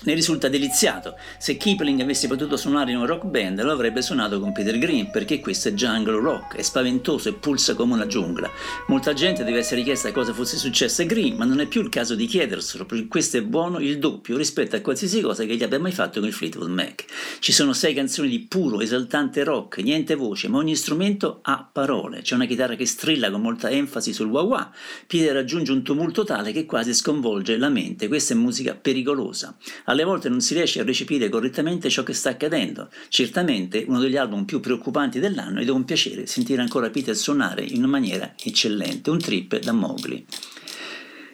ne 0.05 0.15
risulta 0.15 0.49
deliziato. 0.49 1.15
Se 1.39 1.59
Kipling 1.59 2.01
avesse 2.01 2.27
potuto 2.27 2.57
suonare 2.57 2.91
in 2.91 2.97
un 2.97 3.07
rock 3.07 3.27
band 3.27 3.61
lo 3.63 3.73
avrebbe 3.73 4.01
suonato 4.01 4.41
con 4.41 4.53
Peter 4.53 4.79
Green, 4.79 5.11
perché 5.11 5.41
questo 5.41 5.69
è 5.69 5.73
jungle 5.73 6.21
rock, 6.21 6.57
è 6.57 6.63
spaventoso 6.63 7.29
e 7.29 7.35
pulsa 7.35 7.75
come 7.75 7.93
una 7.93 8.07
giungla. 8.07 8.51
Molta 8.87 9.13
gente 9.13 9.45
deve 9.45 9.59
essere 9.59 9.83
chiesta 9.83 10.11
cosa 10.11 10.33
fosse 10.33 10.57
successo 10.57 11.03
a 11.03 11.05
Green, 11.05 11.37
ma 11.37 11.45
non 11.45 11.61
è 11.61 11.67
più 11.67 11.83
il 11.83 11.91
caso 11.91 12.15
di 12.15 12.27
chiederselo, 12.27 12.87
perché 12.87 13.09
questo 13.09 13.37
è 13.37 13.43
buono 13.43 13.79
il 13.79 13.99
doppio 13.99 14.37
rispetto 14.37 14.75
a 14.75 14.81
qualsiasi 14.81 15.21
cosa 15.21 15.45
che 15.45 15.57
gli 15.57 15.63
abbia 15.63 15.79
mai 15.79 15.93
fatto 15.93 16.19
con 16.21 16.29
il 16.29 16.35
Fleetwood 16.35 16.71
Mac. 16.71 17.05
Ci 17.41 17.53
sono 17.53 17.75
sei 17.75 17.93
canzoni 17.93 18.29
di 18.29 18.41
puro, 18.41 18.81
esaltante 18.81 19.45
rock, 19.45 19.79
niente 19.79 20.15
voce, 20.15 20.49
ma 20.49 20.59
ogni 20.59 20.77
strumento 20.77 21.41
ha 21.43 21.64
parole. 21.75 22.23
C'è 22.23 22.37
una 22.37 22.47
chitarra 22.47 22.77
che 22.77 22.87
strilla 22.87 23.33
con 23.33 23.41
molta 23.41 23.69
enfasi 23.69 24.13
sul 24.13 24.29
wah 24.29 24.43
wah. 24.43 24.71
Peter 25.09 25.35
raggiunge 25.35 25.73
un 25.73 25.83
tumulto 25.83 26.23
tale 26.23 26.53
che 26.53 26.67
quasi 26.67 26.95
sconvolge 26.95 27.57
la 27.57 27.69
mente. 27.69 28.07
Questa 28.07 28.33
è 28.33 28.37
musica 28.37 28.77
pericolosa 28.77 29.57
alle 29.87 30.05
volte 30.05 30.29
non 30.29 30.41
si 30.41 30.55
riesce 30.55 30.81
a 30.81 30.85
recepire 30.85 31.29
correttamente 31.29 31.91
ciò 31.91 32.05
che 32.05 32.13
sta 32.13 32.31
accadendo. 32.31 32.91
Certamente 33.09 33.85
uno 33.89 33.99
degli 33.99 34.17
album 34.17 34.45
più 34.45 34.61
preoccupanti 34.61 35.19
dell'anno 35.19 35.61
ed 35.61 35.67
è 35.67 35.73
un 35.73 35.85
piacere 35.85 36.27
sentire 36.27 36.63
ancora 36.63 36.91
Peter 36.91 37.17
suonare 37.17 37.65
in 37.65 37.83
maniera 37.85 38.35
eccellente, 38.41 39.11
un 39.11 39.19
trip 39.19 39.59
da 39.59 39.73
Mowgli. 39.73 40.25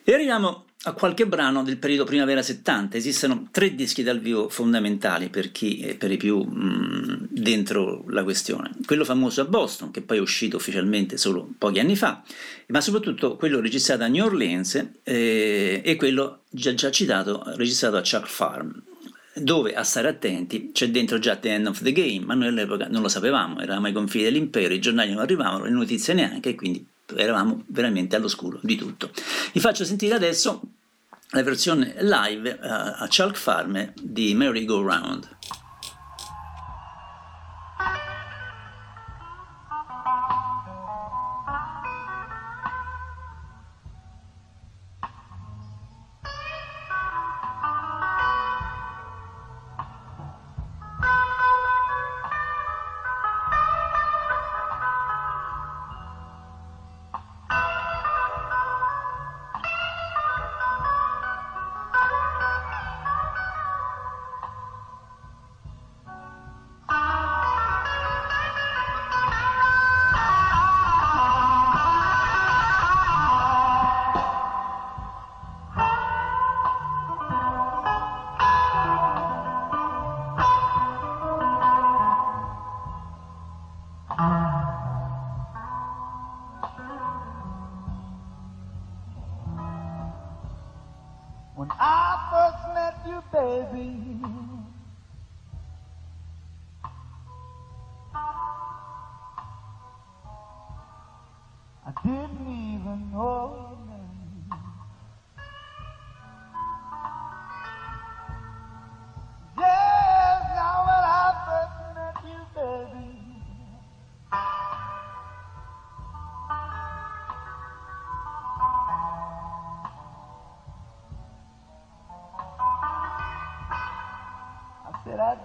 E 0.03 0.15
arriviamo 0.15 0.65
a 0.85 0.93
qualche 0.93 1.27
brano 1.27 1.63
del 1.63 1.77
periodo 1.77 2.05
primavera 2.05 2.43
70. 2.43 2.97
Esistono 2.97 3.49
tre 3.51 3.75
dischi 3.75 4.03
dal 4.03 4.19
vivo 4.19 4.49
fondamentali 4.49 5.29
per 5.29 5.53
chi 5.53 5.95
per 5.99 6.11
i 6.11 6.17
più 6.17 6.39
mh, 6.39 7.29
dentro 7.31 8.05
la 8.09 8.23
questione. 8.23 8.71
Quello 8.87 9.05
famoso 9.05 9.43
a 9.43 9.45
Boston, 9.45 9.91
che 9.91 10.01
poi 10.01 10.17
è 10.19 10.21
uscito 10.21 10.57
ufficialmente 10.57 11.19
solo 11.19 11.51
pochi 11.59 11.81
anni 11.81 11.97
fa, 11.97 12.23
ma 12.69 12.81
soprattutto 12.81 13.37
quello 13.37 13.61
registrato 13.61 14.05
a 14.05 14.09
New 14.09 14.25
Orleans 14.25 14.89
eh, 15.03 15.83
e 15.85 15.97
quello 15.97 16.45
già, 16.49 16.73
già 16.73 16.91
citato, 16.91 17.43
registrato 17.57 17.97
a 17.97 18.03
Chuck 18.03 18.27
Farm 18.27 18.83
dove 19.33 19.75
a 19.75 19.85
stare 19.85 20.09
attenti 20.09 20.71
c'è 20.73 20.91
dentro 20.91 21.19
già 21.19 21.37
The 21.37 21.53
End 21.55 21.67
of 21.67 21.83
the 21.83 21.93
Game, 21.93 22.25
ma 22.25 22.35
noi 22.35 22.49
all'epoca 22.49 22.89
non 22.89 23.01
lo 23.01 23.09
sapevamo, 23.09 23.61
eravamo 23.61 23.87
ai 23.87 23.93
confini 23.93 24.25
dell'impero, 24.25 24.75
i 24.75 24.81
giornali 24.81 25.13
non 25.13 25.23
arrivavano, 25.23 25.65
le 25.65 25.71
notizie 25.71 26.15
neanche, 26.15 26.55
quindi 26.55 26.85
eravamo 27.17 27.65
veramente 27.69 28.17
all'oscuro 28.17 28.59
di 28.63 28.77
tutto. 28.77 29.11
Vi 29.53 29.61
faccio 29.61 29.85
sentire 29.85 30.15
adesso 30.15 30.61
la 31.31 31.43
versione 31.43 31.95
live 32.01 32.51
uh, 32.51 32.59
a 32.61 33.07
Chalk 33.09 33.37
Farm 33.37 33.93
di 34.01 34.35
Merry 34.35 34.65
Go 34.65 34.83
Round. 34.83 35.29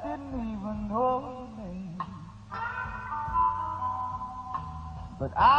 didn't 0.05 0.35
even 0.53 0.87
know 0.87 1.49
her 1.57 1.63
name. 1.63 1.97
But 5.19 5.31
I 5.35 5.54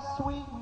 sweet 0.00 0.57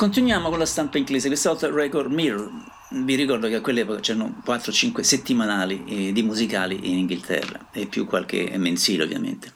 continuiamo 0.00 0.48
con 0.48 0.58
la 0.58 0.64
stampa 0.64 0.96
inglese, 0.96 1.28
questa 1.28 1.50
volta 1.50 1.70
Record 1.70 2.10
Mirror. 2.10 2.69
Vi 2.92 3.14
ricordo 3.14 3.46
che 3.46 3.54
a 3.54 3.60
quell'epoca 3.60 4.00
c'erano 4.00 4.42
4-5 4.44 5.02
settimanali 5.02 5.84
eh, 5.86 6.12
di 6.12 6.22
musicali 6.24 6.90
in 6.90 6.98
Inghilterra 6.98 7.68
e 7.70 7.86
più 7.86 8.04
qualche 8.04 8.52
mensile 8.58 9.04
ovviamente. 9.04 9.54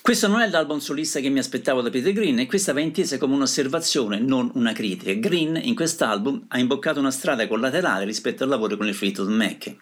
Questo 0.00 0.28
non 0.28 0.40
è 0.40 0.48
l'album 0.48 0.78
solista 0.78 1.20
che 1.20 1.28
mi 1.28 1.38
aspettavo 1.38 1.82
da 1.82 1.90
Peter 1.90 2.14
Green 2.14 2.38
e 2.38 2.46
questa 2.46 2.72
va 2.72 2.80
intesa 2.80 3.18
come 3.18 3.34
un'osservazione, 3.34 4.18
non 4.18 4.50
una 4.54 4.72
critica. 4.72 5.12
Green 5.12 5.60
in 5.62 5.74
quest'album 5.74 6.46
ha 6.48 6.58
imboccato 6.58 7.00
una 7.00 7.10
strada 7.10 7.46
collaterale 7.46 8.06
rispetto 8.06 8.44
al 8.44 8.48
lavoro 8.48 8.78
con 8.78 8.88
il 8.88 8.94
Fleetwood 8.94 9.28
Mac 9.28 9.76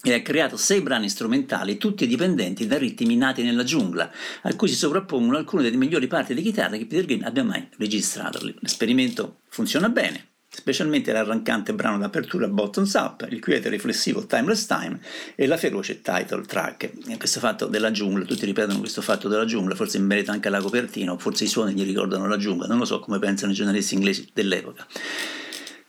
e 0.00 0.14
ha 0.14 0.22
creato 0.22 0.56
sei 0.56 0.80
brani 0.80 1.10
strumentali, 1.10 1.76
tutti 1.76 2.06
dipendenti 2.06 2.66
da 2.66 2.78
ritmi 2.78 3.14
nati 3.14 3.42
nella 3.42 3.64
giungla, 3.64 4.10
a 4.40 4.56
cui 4.56 4.68
si 4.68 4.74
sovrappongono 4.74 5.36
alcune 5.36 5.64
delle 5.64 5.76
migliori 5.76 6.06
parti 6.06 6.32
di 6.32 6.40
chitarra 6.40 6.78
che 6.78 6.86
Peter 6.86 7.04
Green 7.04 7.24
abbia 7.24 7.44
mai 7.44 7.68
registrato. 7.76 8.38
L'esperimento 8.60 9.40
funziona 9.48 9.90
bene, 9.90 10.28
specialmente 10.56 11.12
l'arrancante 11.12 11.74
brano 11.74 11.98
d'apertura 11.98 12.46
Bottoms 12.48 12.94
Up, 12.94 13.26
il 13.28 13.40
quiete 13.40 13.68
riflessivo 13.68 14.24
Timeless 14.26 14.66
Time 14.66 14.98
e 15.34 15.46
la 15.46 15.56
feroce 15.56 16.00
title 16.00 16.42
track. 16.46 17.16
Questo 17.18 17.40
fatto 17.40 17.66
della 17.66 17.90
giungla, 17.90 18.24
tutti 18.24 18.44
ripetono 18.46 18.78
questo 18.78 19.02
fatto 19.02 19.28
della 19.28 19.44
giungla, 19.44 19.74
forse 19.74 19.96
in 19.96 20.04
merito 20.04 20.30
anche 20.30 20.48
alla 20.48 20.60
copertina, 20.60 21.12
o 21.12 21.18
forse 21.18 21.44
i 21.44 21.48
suoni 21.48 21.74
gli 21.74 21.84
ricordano 21.84 22.28
la 22.28 22.36
giungla, 22.36 22.66
non 22.66 22.78
lo 22.78 22.84
so 22.84 23.00
come 23.00 23.18
pensano 23.18 23.52
i 23.52 23.54
giornalisti 23.54 23.94
inglesi 23.94 24.28
dell'epoca. 24.32 24.86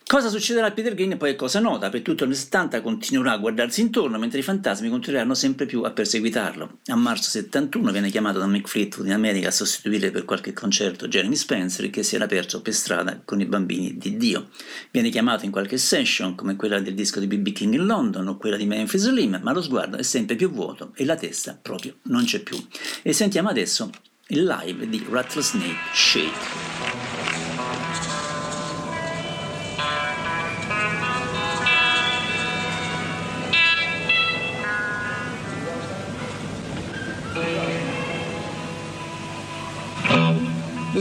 Cosa 0.07 0.29
succederà 0.29 0.67
a 0.67 0.71
Peter 0.71 0.93
Green 0.93 1.17
poi 1.17 1.31
è 1.31 1.35
cosa 1.35 1.59
nota, 1.59 1.89
per 1.89 2.03
tutto 2.03 2.25
il 2.25 2.35
70 2.35 2.81
continuerà 2.81 3.31
a 3.31 3.37
guardarsi 3.37 3.81
intorno 3.81 4.19
mentre 4.19 4.37
i 4.37 4.43
fantasmi 4.43 4.87
continueranno 4.87 5.33
sempre 5.33 5.65
più 5.65 5.81
a 5.81 5.89
perseguitarlo. 5.89 6.77
A 6.85 6.95
marzo 6.95 7.31
71 7.31 7.91
viene 7.91 8.11
chiamato 8.11 8.37
da 8.37 8.45
Mick 8.45 8.67
Fleetwood 8.67 9.07
in 9.07 9.13
America 9.13 9.47
a 9.47 9.51
sostituire 9.51 10.11
per 10.11 10.23
qualche 10.23 10.53
concerto 10.53 11.07
Jeremy 11.07 11.35
Spencer 11.35 11.89
che 11.89 12.03
si 12.03 12.13
era 12.13 12.27
perso 12.27 12.61
per 12.61 12.75
strada 12.75 13.19
con 13.25 13.41
i 13.41 13.45
bambini 13.45 13.97
di 13.97 14.15
Dio. 14.15 14.49
Viene 14.91 15.09
chiamato 15.09 15.45
in 15.45 15.51
qualche 15.51 15.77
session 15.77 16.35
come 16.35 16.55
quella 16.55 16.79
del 16.79 16.93
disco 16.93 17.19
di 17.19 17.25
B.B. 17.25 17.51
King 17.51 17.73
in 17.73 17.87
London 17.87 18.27
o 18.27 18.37
quella 18.37 18.57
di 18.57 18.67
Memphis 18.67 19.07
Slim, 19.07 19.39
ma 19.41 19.53
lo 19.53 19.61
sguardo 19.63 19.97
è 19.97 20.03
sempre 20.03 20.35
più 20.35 20.51
vuoto 20.51 20.91
e 20.93 21.03
la 21.03 21.15
testa 21.15 21.57
proprio 21.59 21.95
non 22.03 22.25
c'è 22.25 22.41
più. 22.41 22.63
E 23.01 23.11
sentiamo 23.11 23.49
adesso 23.49 23.89
il 24.27 24.45
live 24.45 24.87
di 24.87 25.03
Rattlesnake 25.09 25.79
Shake. 25.93 26.84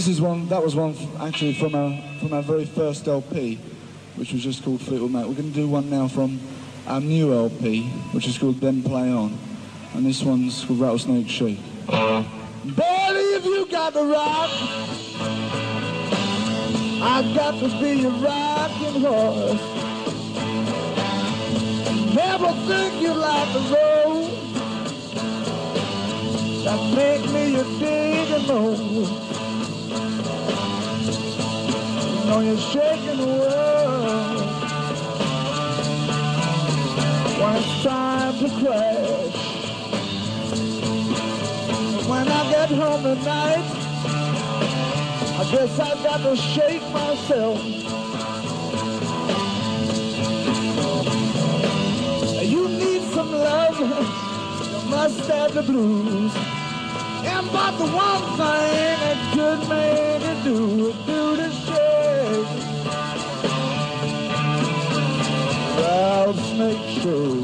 This 0.04 0.16
is 0.16 0.20
one. 0.20 0.46
That 0.48 0.62
was 0.62 0.76
one 0.76 0.94
actually 1.18 1.54
from 1.54 1.74
our 1.74 1.98
from 2.18 2.34
our 2.34 2.42
very 2.42 2.66
first 2.66 3.08
LP, 3.08 3.58
which 4.16 4.34
was 4.34 4.42
just 4.42 4.62
called 4.62 4.82
Fleetwood 4.82 5.10
Mac. 5.10 5.24
We're 5.24 5.32
going 5.32 5.50
to 5.50 5.54
do 5.54 5.66
one 5.66 5.88
now 5.88 6.08
from 6.08 6.40
our 6.86 7.00
new 7.00 7.32
LP, 7.32 7.84
which 8.12 8.28
is 8.28 8.36
called 8.36 8.60
Then 8.60 8.82
Play 8.82 9.10
On, 9.10 9.34
and 9.94 10.04
this 10.04 10.22
one's 10.22 10.62
called 10.62 10.80
Rattlesnake 10.80 11.26
Shake. 11.30 11.58
Baby, 11.86 13.24
if 13.32 13.46
you 13.46 13.64
got 13.70 13.94
the 13.94 14.04
rock, 14.04 14.50
I 17.00 17.32
got 17.34 17.58
to 17.60 17.68
be 17.80 18.00
your 18.02 18.12
rocking 18.12 19.00
horse. 19.00 19.62
Never 22.14 22.52
think 22.66 23.00
you 23.00 23.14
like 23.14 23.52
the 23.54 23.60
road 23.74 24.30
that 26.62 26.94
make 26.94 27.24
me 27.32 27.52
your 27.52 27.64
dig 27.78 28.30
and 28.32 28.46
mold. 28.46 29.43
You 32.14 32.24
know 32.26 32.40
you're 32.40 32.56
shaking 32.58 33.18
the 33.18 33.26
world 33.26 34.40
when 37.38 37.56
it's 37.56 37.82
time 37.84 38.38
to 38.38 38.48
crash. 38.60 39.38
When 42.08 42.28
I 42.28 42.50
get 42.50 42.70
home 42.70 43.02
tonight, 43.02 43.66
I 45.38 45.44
guess 45.50 45.78
I 45.78 45.94
got 46.02 46.18
to 46.22 46.36
shake 46.36 46.82
myself. 46.92 47.62
You 52.42 52.68
need 52.68 53.02
some 53.12 53.32
love, 53.32 53.78
you 53.78 54.90
must 54.90 55.20
have 55.28 55.54
the 55.54 55.62
blues. 55.62 56.63
And 57.44 57.52
but 57.52 57.72
the 57.78 57.84
one 57.84 58.22
thing 58.38 58.98
a 59.10 59.34
good 59.34 59.68
man 59.68 60.20
can 60.20 60.44
do 60.44 60.88
is 60.88 60.96
do 61.06 61.36
the 61.36 61.50
shake. 61.52 62.48
Rattlesnake 65.78 66.84
shake. 67.02 67.43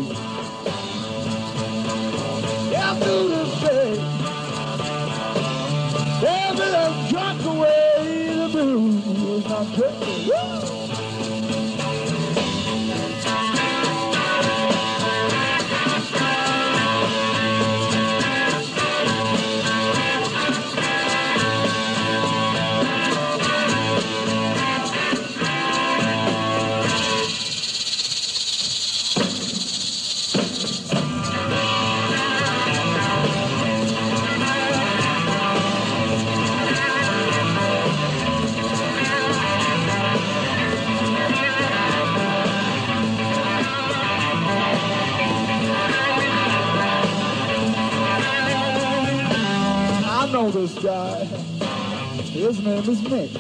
His 52.51 52.65
name 52.65 52.79
is 52.79 53.01
Nick. 53.03 53.33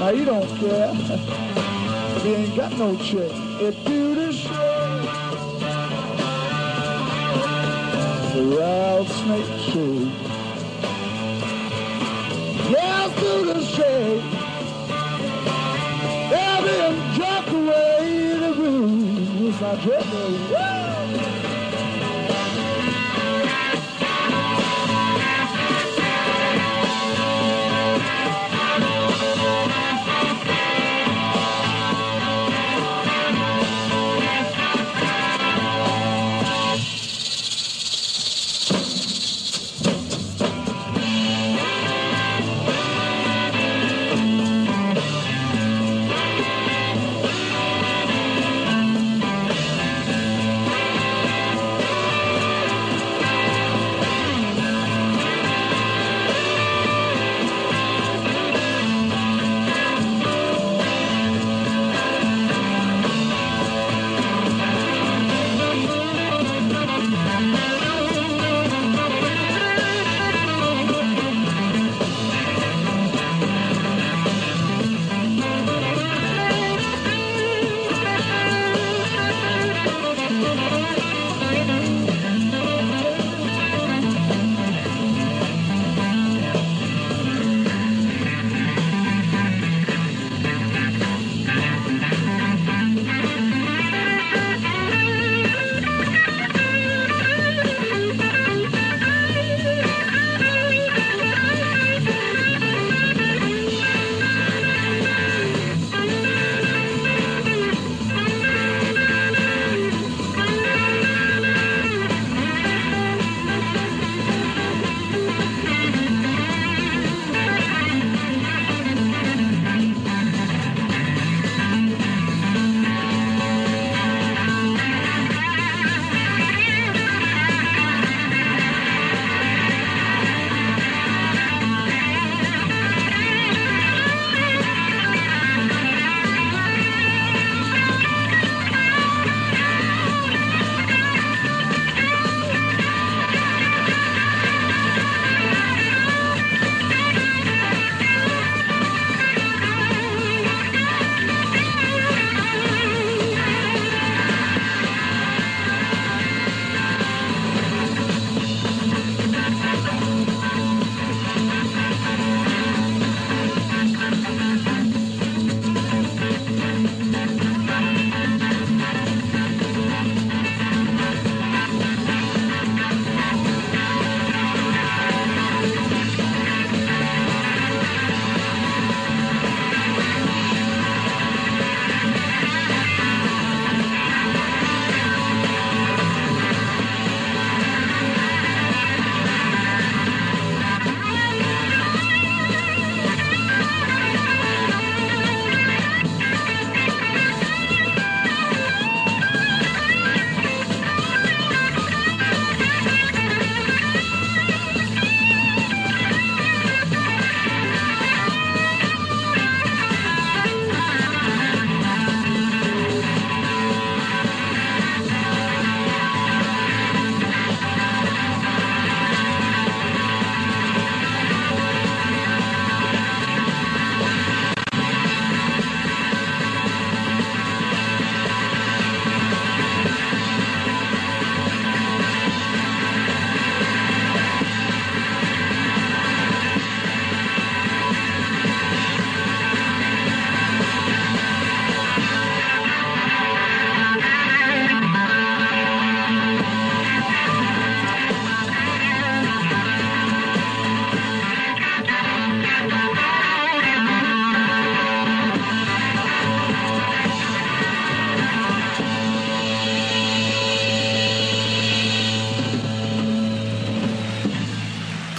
Now 0.00 0.08
you 0.08 0.24
don't 0.24 0.48
care. 0.58 0.92
He 2.24 2.34
ain't 2.34 2.56
got 2.56 2.76
no 2.76 2.96
chick. 2.96 3.30
It 3.62 3.84
do 3.84 4.16
the 4.16 4.32
shit. 4.32 4.50
The 8.34 8.42
rattlesnake 8.58 9.60
shake. 9.68 10.14
Yeah, 12.72 13.14
do 13.20 13.44
the 13.54 13.60
shake. 13.62 14.24
Baby, 16.32 16.74
and 16.88 17.14
drunk 17.14 17.48
away 17.52 18.38
the 18.40 18.52
blues. 18.56 19.62
I 19.62 19.76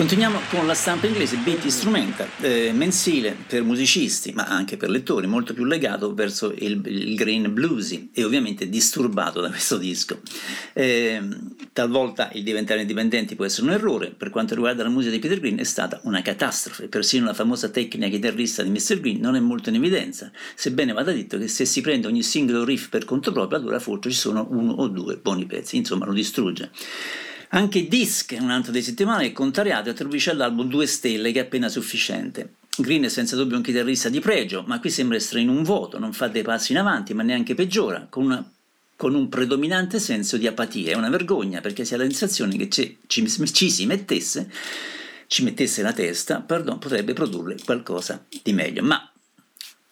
Continuiamo 0.08 0.39
con 0.49 0.66
la 0.66 0.74
stampa 0.74 1.05
inglese 1.05 1.36
Beat 1.36 1.66
Instrumental, 1.66 2.30
eh, 2.39 2.72
mensile 2.72 3.36
per 3.45 3.64
musicisti, 3.64 4.32
ma 4.32 4.45
anche 4.45 4.78
per 4.78 4.89
lettori, 4.89 5.28
molto 5.28 5.53
più 5.53 5.66
legato 5.66 6.14
verso 6.14 6.53
il, 6.60 6.82
il 6.86 7.14
green 7.14 7.53
bluesy 7.53 8.12
e 8.14 8.24
ovviamente 8.24 8.70
disturbato 8.70 9.41
da 9.41 9.49
questo 9.49 9.76
disco. 9.78 10.22
Eh, 10.72 11.22
talvolta 11.74 12.32
il 12.36 12.43
diventare 12.43 12.80
indipendenti 12.80 13.36
può 13.36 13.43
essere 13.43 13.68
un 13.68 13.74
errore, 13.74 14.12
per 14.12 14.30
quanto 14.30 14.53
riguarda 14.53 14.82
la 14.82 14.88
musica 14.88 15.12
di 15.12 15.20
Peter 15.20 15.41
Green 15.41 15.60
è 15.60 15.66
stata 15.66 15.99
una 16.03 16.22
catastrofe, 16.22 16.88
persino 16.88 17.26
la 17.26 17.34
famosa 17.34 17.68
tecnica 17.68 18.08
chitarrista 18.08 18.64
di 18.64 18.70
Mr. 18.70 19.01
Green 19.01 19.20
non 19.20 19.36
è 19.36 19.41
molto 19.41 19.68
in 19.68 19.76
evidenza, 19.76 20.32
sebbene 20.55 20.93
vada 20.93 21.12
detto 21.12 21.38
che 21.38 21.49
se 21.49 21.66
si 21.66 21.82
prende 21.82 22.08
ogni 22.08 22.24
singolo 22.24 22.64
riff 22.64 22.88
per 22.88 23.03
conto 23.03 23.34
proprio, 23.34 23.60
allora 23.60 23.80
forse 23.80 24.10
ci 24.12 24.18
sono 24.18 24.47
uno 24.51 24.72
o 24.72 24.88
due 24.88 25.18
buoni 25.18 25.45
pezzi, 25.45 25.76
insomma 25.76 26.05
lo 26.05 26.14
distrugge. 26.14 26.72
Anche 27.50 27.88
Disc, 27.88 28.36
un 28.39 28.50
altro 28.50 28.72
dei 28.72 28.82
settimanali, 28.82 29.32
contrariato 29.32 29.89
attribuisce 29.89 30.32
all'album 30.32 30.68
due 30.68 30.86
stelle 30.86 31.32
che 31.32 31.39
è 31.39 31.43
appena 31.43 31.70
sufficiente. 31.70 32.56
Green 32.78 33.04
è 33.04 33.10
senza 33.10 33.36
dubbio 33.36 33.58
un 33.58 33.64
chitarrista 33.64 34.10
di 34.10 34.20
pregio, 34.20 34.64
ma 34.68 34.80
qui 34.80 34.89
sembra 34.89 35.16
essere 35.16 35.41
in 35.41 35.50
un 35.50 35.64
vuoto, 35.64 35.98
non 35.98 36.14
fa 36.14 36.28
dei 36.28 36.43
passi 36.43 36.74
in 36.74 36.78
avanti, 36.78 37.14
ma 37.14 37.24
neanche 37.24 37.56
peggiora, 37.56 38.06
con, 38.10 38.26
una, 38.26 38.52
con 38.95 39.16
un 39.16 39.30
predominante 39.30 40.00
senso 40.00 40.38
di 40.38 40.45
apatia. 40.45 40.91
È 40.91 40.95
una 40.95 41.10
vergogna 41.10 41.62
perché 41.62 41.86
si 41.86 41.93
ha 41.93 41.98
la 41.98 42.04
sensazione 42.04 42.58
che 42.58 42.70
ci, 42.70 42.98
ci, 43.08 43.28
ci 43.28 43.70
si 43.72 43.86
mettesse, 43.86 44.52
ci 45.28 45.43
mettesse 45.43 45.82
la 45.82 45.93
testa, 45.93 46.41
pardon, 46.41 46.78
potrebbe 46.78 47.14
produrre 47.14 47.56
qualcosa 47.64 48.24
di 48.43 48.54
meglio. 48.54 48.84
Ma 48.84 49.12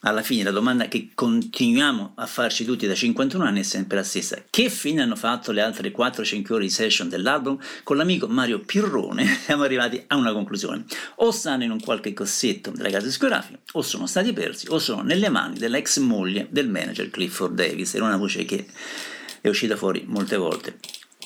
alla 0.06 0.22
fine 0.22 0.44
la 0.44 0.52
domanda 0.52 0.88
che 0.88 1.10
continuiamo 1.16 2.14
a 2.16 2.26
farci 2.28 2.64
tutti 2.64 2.86
da 2.86 2.94
51 2.94 3.44
anni 3.44 3.62
è 3.62 3.64
sempre 3.64 3.98
la 3.98 4.04
stessa. 4.04 4.44
Che 4.50 4.70
fine 4.70 5.02
hanno 5.02 5.16
fatto 5.16 5.52
le 5.52 5.62
altre 5.62 5.92
4-5 5.92 6.54
ore 6.54 6.64
di 6.64 6.70
session 6.70 7.10
dell'album? 7.10 7.58
Con 7.84 7.98
l'amico 7.98 8.28
Mario 8.28 8.60
Pirrone 8.60 9.26
siamo 9.44 9.64
arrivati 9.64 10.04
a 10.08 10.16
una 10.16 10.32
conclusione. 10.32 10.86
O 11.16 11.32
stanno 11.32 11.64
in 11.64 11.72
un 11.72 11.80
qualche 11.80 12.14
cossetto 12.14 12.70
della 12.70 12.90
casa 12.90 13.08
discografica, 13.08 13.58
o 13.74 13.82
sono 13.82 14.06
stati 14.06 14.32
persi, 14.32 14.68
o 14.70 14.78
sono 14.78 15.02
nelle 15.02 15.30
mani 15.30 15.58
dell'ex 15.58 15.98
moglie 15.98 16.48
del 16.52 16.70
manager 16.70 17.10
Clifford 17.10 17.56
Davis. 17.56 17.96
Era 17.96 18.06
una 18.06 18.18
voce 18.18 18.46
che 18.46 18.66
è 19.42 19.48
uscita 19.48 19.76
fuori 19.76 20.04
molte 20.06 20.38
volte. 20.38 20.78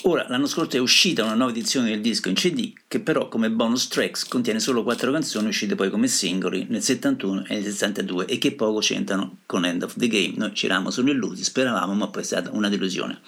Ora, 0.04 0.26
l'anno 0.30 0.47
scorso 0.47 0.78
è 0.78 0.80
uscita 0.80 1.26
una 1.26 1.34
nuova 1.34 1.52
edizione 1.52 1.89
del 1.89 2.00
disco 2.00 2.30
in 2.30 2.36
CD, 2.36 2.72
che 2.88 3.02
però 3.02 3.28
come 3.28 3.50
bonus 3.50 3.89
tracks 3.89 4.26
contiene 4.26 4.62
solo 4.62 4.84
quattro 4.84 5.12
canzoni 5.12 5.50
uscite 5.50 5.76
poi 5.76 5.89
come 5.89 6.08
singoli 6.08 6.66
nel 6.70 6.82
71 6.82 7.45
e 7.47 7.56
nel 7.56 7.64
72 7.64 8.26
e 8.26 8.38
che 8.38 8.54
poco 8.54 8.80
c'entrano 8.80 9.39
con 9.45 9.66
End 9.66 9.84
of 9.84 9.95
the 9.97 10.08
Game. 10.08 10.36
Noi 10.38 10.54
ci 10.54 10.68
eravamo 10.68 10.89
solo 10.89 11.12
illusi, 11.12 11.43
speravamo, 11.43 11.93
ma 11.93 12.08
poi 12.08 12.22
è 12.22 12.26
stata 12.26 12.50
una 12.52 12.70
delusione. 12.70 13.20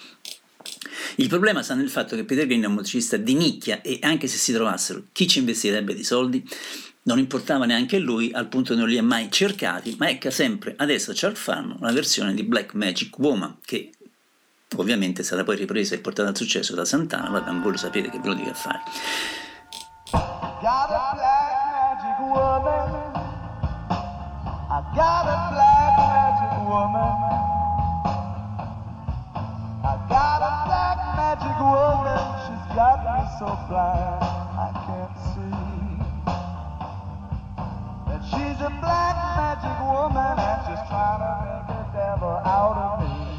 Il 1.16 1.28
problema 1.28 1.62
sta 1.62 1.74
nel 1.74 1.90
fatto 1.90 2.16
che 2.16 2.24
Peter 2.24 2.46
Green 2.46 2.62
è 2.62 2.66
un 2.66 2.74
musicista 2.74 3.18
di 3.18 3.34
nicchia 3.34 3.82
e 3.82 3.98
anche 4.00 4.26
se 4.26 4.38
si 4.38 4.52
trovassero 4.52 5.04
chi 5.12 5.28
ci 5.28 5.40
investirebbe 5.40 5.94
di 5.94 6.04
soldi, 6.04 6.42
non 7.02 7.18
importava 7.18 7.66
neanche 7.66 7.98
lui 7.98 8.32
al 8.32 8.48
punto 8.48 8.72
che 8.72 8.80
non 8.80 8.88
li 8.88 8.96
ha 8.96 9.02
mai 9.02 9.30
cercati, 9.30 9.94
ma 9.98 10.08
ecco 10.08 10.30
sempre 10.30 10.74
adesso 10.78 11.12
Charles 11.14 11.38
fanno 11.38 11.76
una 11.80 11.92
versione 11.92 12.32
di 12.32 12.44
Black 12.44 12.72
Magic 12.74 13.18
Woman 13.18 13.56
che 13.62 13.90
ovviamente 14.76 15.22
è 15.22 15.24
stata 15.24 15.44
poi 15.44 15.56
ripresa 15.56 15.94
e 15.94 15.98
portata 15.98 16.28
al 16.28 16.36
successo 16.36 16.74
da 16.74 16.84
Santana, 16.84 17.30
vabbè, 17.30 17.50
non 17.50 17.62
voglio 17.62 17.76
sapere 17.76 18.10
che 18.10 18.18
ve 18.18 18.28
lo 18.28 18.34
dica 18.34 18.50
a 18.50 18.54
fare. 18.54 18.82
She's 38.30 38.60
a 38.60 38.70
black 38.80 39.16
magic 39.36 39.80
woman 39.82 40.38
and 40.38 40.60
she's 40.64 40.88
trying 40.88 41.20
to 41.20 41.32
make 41.42 41.66
the 41.66 41.98
devil 41.98 42.40
out 42.46 42.76
of 42.78 43.00
me. 43.02 43.31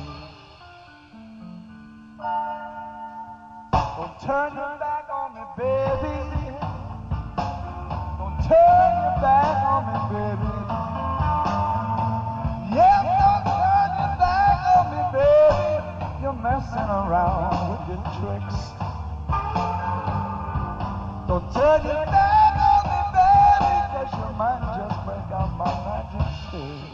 Don't 3.95 4.19
turn 4.21 4.55
your 4.55 4.77
back 4.79 5.07
on 5.13 5.35
me, 5.35 5.41
baby. 5.55 6.17
Don't 8.17 8.37
turn 8.41 8.91
your 9.05 9.15
back 9.21 9.57
on 9.69 9.81
me, 9.85 9.97
baby. 10.09 10.53
Yeah, 12.73 13.05
don't 13.21 13.45
turn 13.53 13.89
your 14.01 14.13
back 14.17 14.59
on 14.73 14.85
me, 14.93 15.01
baby. 15.13 16.23
You're 16.23 16.41
messing 16.41 16.89
around 16.89 17.69
with 17.69 17.85
your 17.93 18.01
tricks. 18.17 18.73
Don't 21.27 21.47
turn 21.53 21.85
your 21.85 22.05
back 22.09 22.55
on 22.65 22.83
me, 22.89 22.99
baby, 23.13 23.73
cause 23.93 24.11
you 24.17 24.29
might 24.41 24.61
just 24.73 25.05
break 25.05 25.29
out 25.37 25.53
my 25.55 25.69
magic 25.85 26.27
stick. 26.49 26.92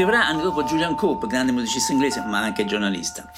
Scriverà 0.00 0.28
anni 0.28 0.40
dopo 0.40 0.62
Julian 0.62 0.94
Cope, 0.94 1.26
grande 1.26 1.52
musicista 1.52 1.92
inglese 1.92 2.24
ma 2.26 2.38
anche 2.38 2.64
giornalista. 2.64 3.30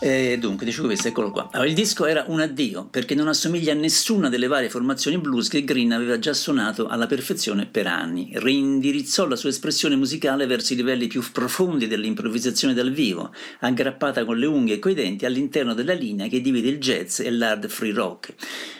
E 0.00 0.36
dunque, 0.36 0.66
dicevo 0.66 0.88
questo, 0.88 1.06
eccolo 1.06 1.30
qua. 1.30 1.48
Allora, 1.52 1.68
il 1.68 1.76
disco 1.76 2.06
era 2.06 2.24
un 2.26 2.40
addio 2.40 2.88
perché 2.90 3.14
non 3.14 3.28
assomiglia 3.28 3.70
a 3.70 3.76
nessuna 3.76 4.28
delle 4.28 4.48
varie 4.48 4.68
formazioni 4.68 5.16
blues 5.16 5.46
che 5.46 5.62
Green 5.62 5.92
aveva 5.92 6.18
già 6.18 6.32
suonato 6.32 6.88
alla 6.88 7.06
perfezione 7.06 7.66
per 7.66 7.86
anni. 7.86 8.32
Reindirizzò 8.34 9.28
la 9.28 9.36
sua 9.36 9.50
espressione 9.50 9.94
musicale 9.94 10.46
verso 10.46 10.72
i 10.72 10.76
livelli 10.76 11.06
più 11.06 11.22
profondi 11.30 11.86
dell'improvvisazione 11.86 12.74
dal 12.74 12.90
vivo, 12.90 13.32
aggrappata 13.60 14.24
con 14.24 14.36
le 14.36 14.46
unghie 14.46 14.74
e 14.74 14.78
coi 14.80 14.94
denti 14.94 15.24
all'interno 15.24 15.72
della 15.72 15.94
linea 15.94 16.26
che 16.26 16.40
divide 16.40 16.68
il 16.68 16.80
jazz 16.80 17.20
e 17.20 17.30
l'hard 17.30 17.68
free 17.68 17.92
rock. 17.92 18.34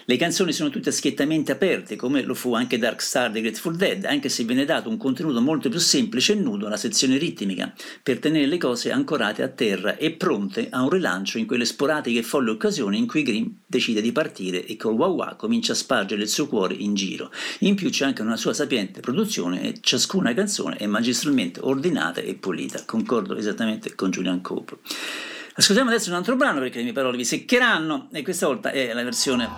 Le 0.06 0.16
canzoni 0.18 0.52
sono 0.52 0.68
tutte 0.68 0.92
schiettamente 0.92 1.52
aperte, 1.52 1.96
come 1.96 2.22
lo 2.22 2.34
fu 2.34 2.52
anche 2.52 2.76
Dark 2.76 3.00
Star 3.00 3.30
dei 3.30 3.40
Grateful 3.40 3.74
Dead, 3.74 4.04
anche 4.04 4.28
se 4.28 4.44
viene 4.44 4.66
dato 4.66 4.90
un 4.90 4.98
contenuto 4.98 5.40
molto 5.40 5.70
più 5.70 5.78
semplice 5.78 6.34
e 6.34 6.36
nudo 6.36 6.66
alla 6.66 6.76
sezione 6.76 7.16
ritmica, 7.16 7.72
per 8.02 8.18
tenere 8.18 8.44
le 8.44 8.58
cose 8.58 8.90
ancorate 8.90 9.42
a 9.42 9.48
terra 9.48 9.96
e 9.96 10.10
pronte 10.10 10.68
a 10.68 10.82
un 10.82 10.90
rilancio 10.90 11.38
in 11.38 11.46
quelle 11.46 11.64
sporadiche 11.64 12.18
e 12.18 12.22
folli 12.22 12.50
occasioni 12.50 12.98
in 12.98 13.06
cui 13.06 13.22
Grimm 13.22 13.46
decide 13.66 14.02
di 14.02 14.12
partire 14.12 14.66
e 14.66 14.76
col 14.76 14.92
wah 14.92 15.08
wah 15.08 15.36
comincia 15.36 15.72
a 15.72 15.76
spargere 15.76 16.22
il 16.22 16.28
suo 16.28 16.48
cuore 16.48 16.74
in 16.74 16.94
giro. 16.94 17.30
In 17.60 17.74
più 17.74 17.88
c'è 17.88 18.04
anche 18.04 18.20
una 18.20 18.36
sua 18.36 18.52
sapiente 18.52 19.00
produzione 19.00 19.62
e 19.62 19.78
ciascuna 19.80 20.34
canzone 20.34 20.76
è 20.76 20.86
magistralmente 20.86 21.60
ordinata 21.62 22.20
e 22.20 22.34
pulita. 22.34 22.84
Concordo 22.84 23.36
esattamente 23.36 23.94
con 23.94 24.10
Julian 24.10 24.42
Cope. 24.42 24.76
Ascoltiamo 25.56 25.90
adesso 25.90 26.10
un 26.10 26.16
altro 26.16 26.34
brano 26.34 26.58
perché 26.58 26.78
le 26.78 26.82
mie 26.82 26.92
parole 26.92 27.16
vi 27.16 27.24
seccheranno 27.24 28.08
e 28.10 28.22
questa 28.24 28.48
volta 28.48 28.72
è 28.72 28.92
la 28.92 29.04
versione 29.04 29.48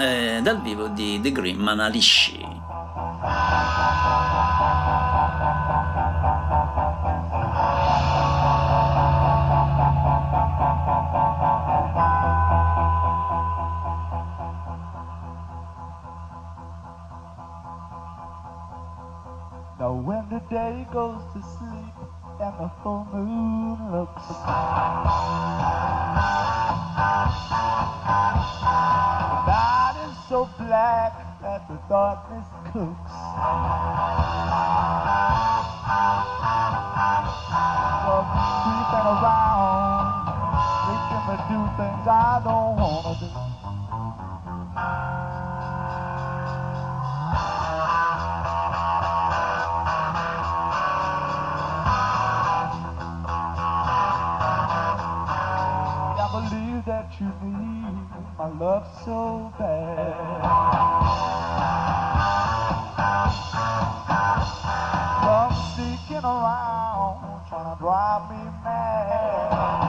eh, 0.00 0.38
dal 0.44 0.62
vivo 0.62 0.86
di 0.86 1.20
The 1.20 1.32
Green 1.32 1.58
Manalishi. 1.58 2.38
Now 19.80 19.94
when 19.94 20.28
the 20.28 20.40
day 20.48 20.86
goes 20.92 21.20
to 21.32 21.42
sleep 21.42 21.79
and 22.42 22.54
the 22.58 22.70
full 22.82 23.06
moon 23.12 23.92
looks. 23.92 24.26
The 24.26 24.48
night 29.44 29.96
is 30.08 30.16
so 30.28 30.48
black 30.56 31.12
that 31.42 31.68
the 31.68 31.76
darkness 31.88 32.46
cooks. 32.72 33.12
Well, 38.06 38.24
creeping 38.64 39.06
around 39.12 40.10
Making 40.88 41.24
me 41.28 41.36
do 41.48 41.60
things 41.76 42.06
I 42.08 42.40
don't 42.42 42.76
wanna 42.80 43.20
do 43.20 43.49
believe 56.48 56.84
that 56.86 57.20
you 57.20 57.26
need 57.42 58.08
my 58.38 58.46
love 58.58 58.86
so 59.04 59.52
bad. 59.58 60.14
Come 65.20 65.54
sneaking 65.74 66.24
around, 66.24 67.48
trying 67.48 67.76
to 67.76 67.80
drive 67.80 68.30
me 68.30 68.42
mad. 68.64 69.79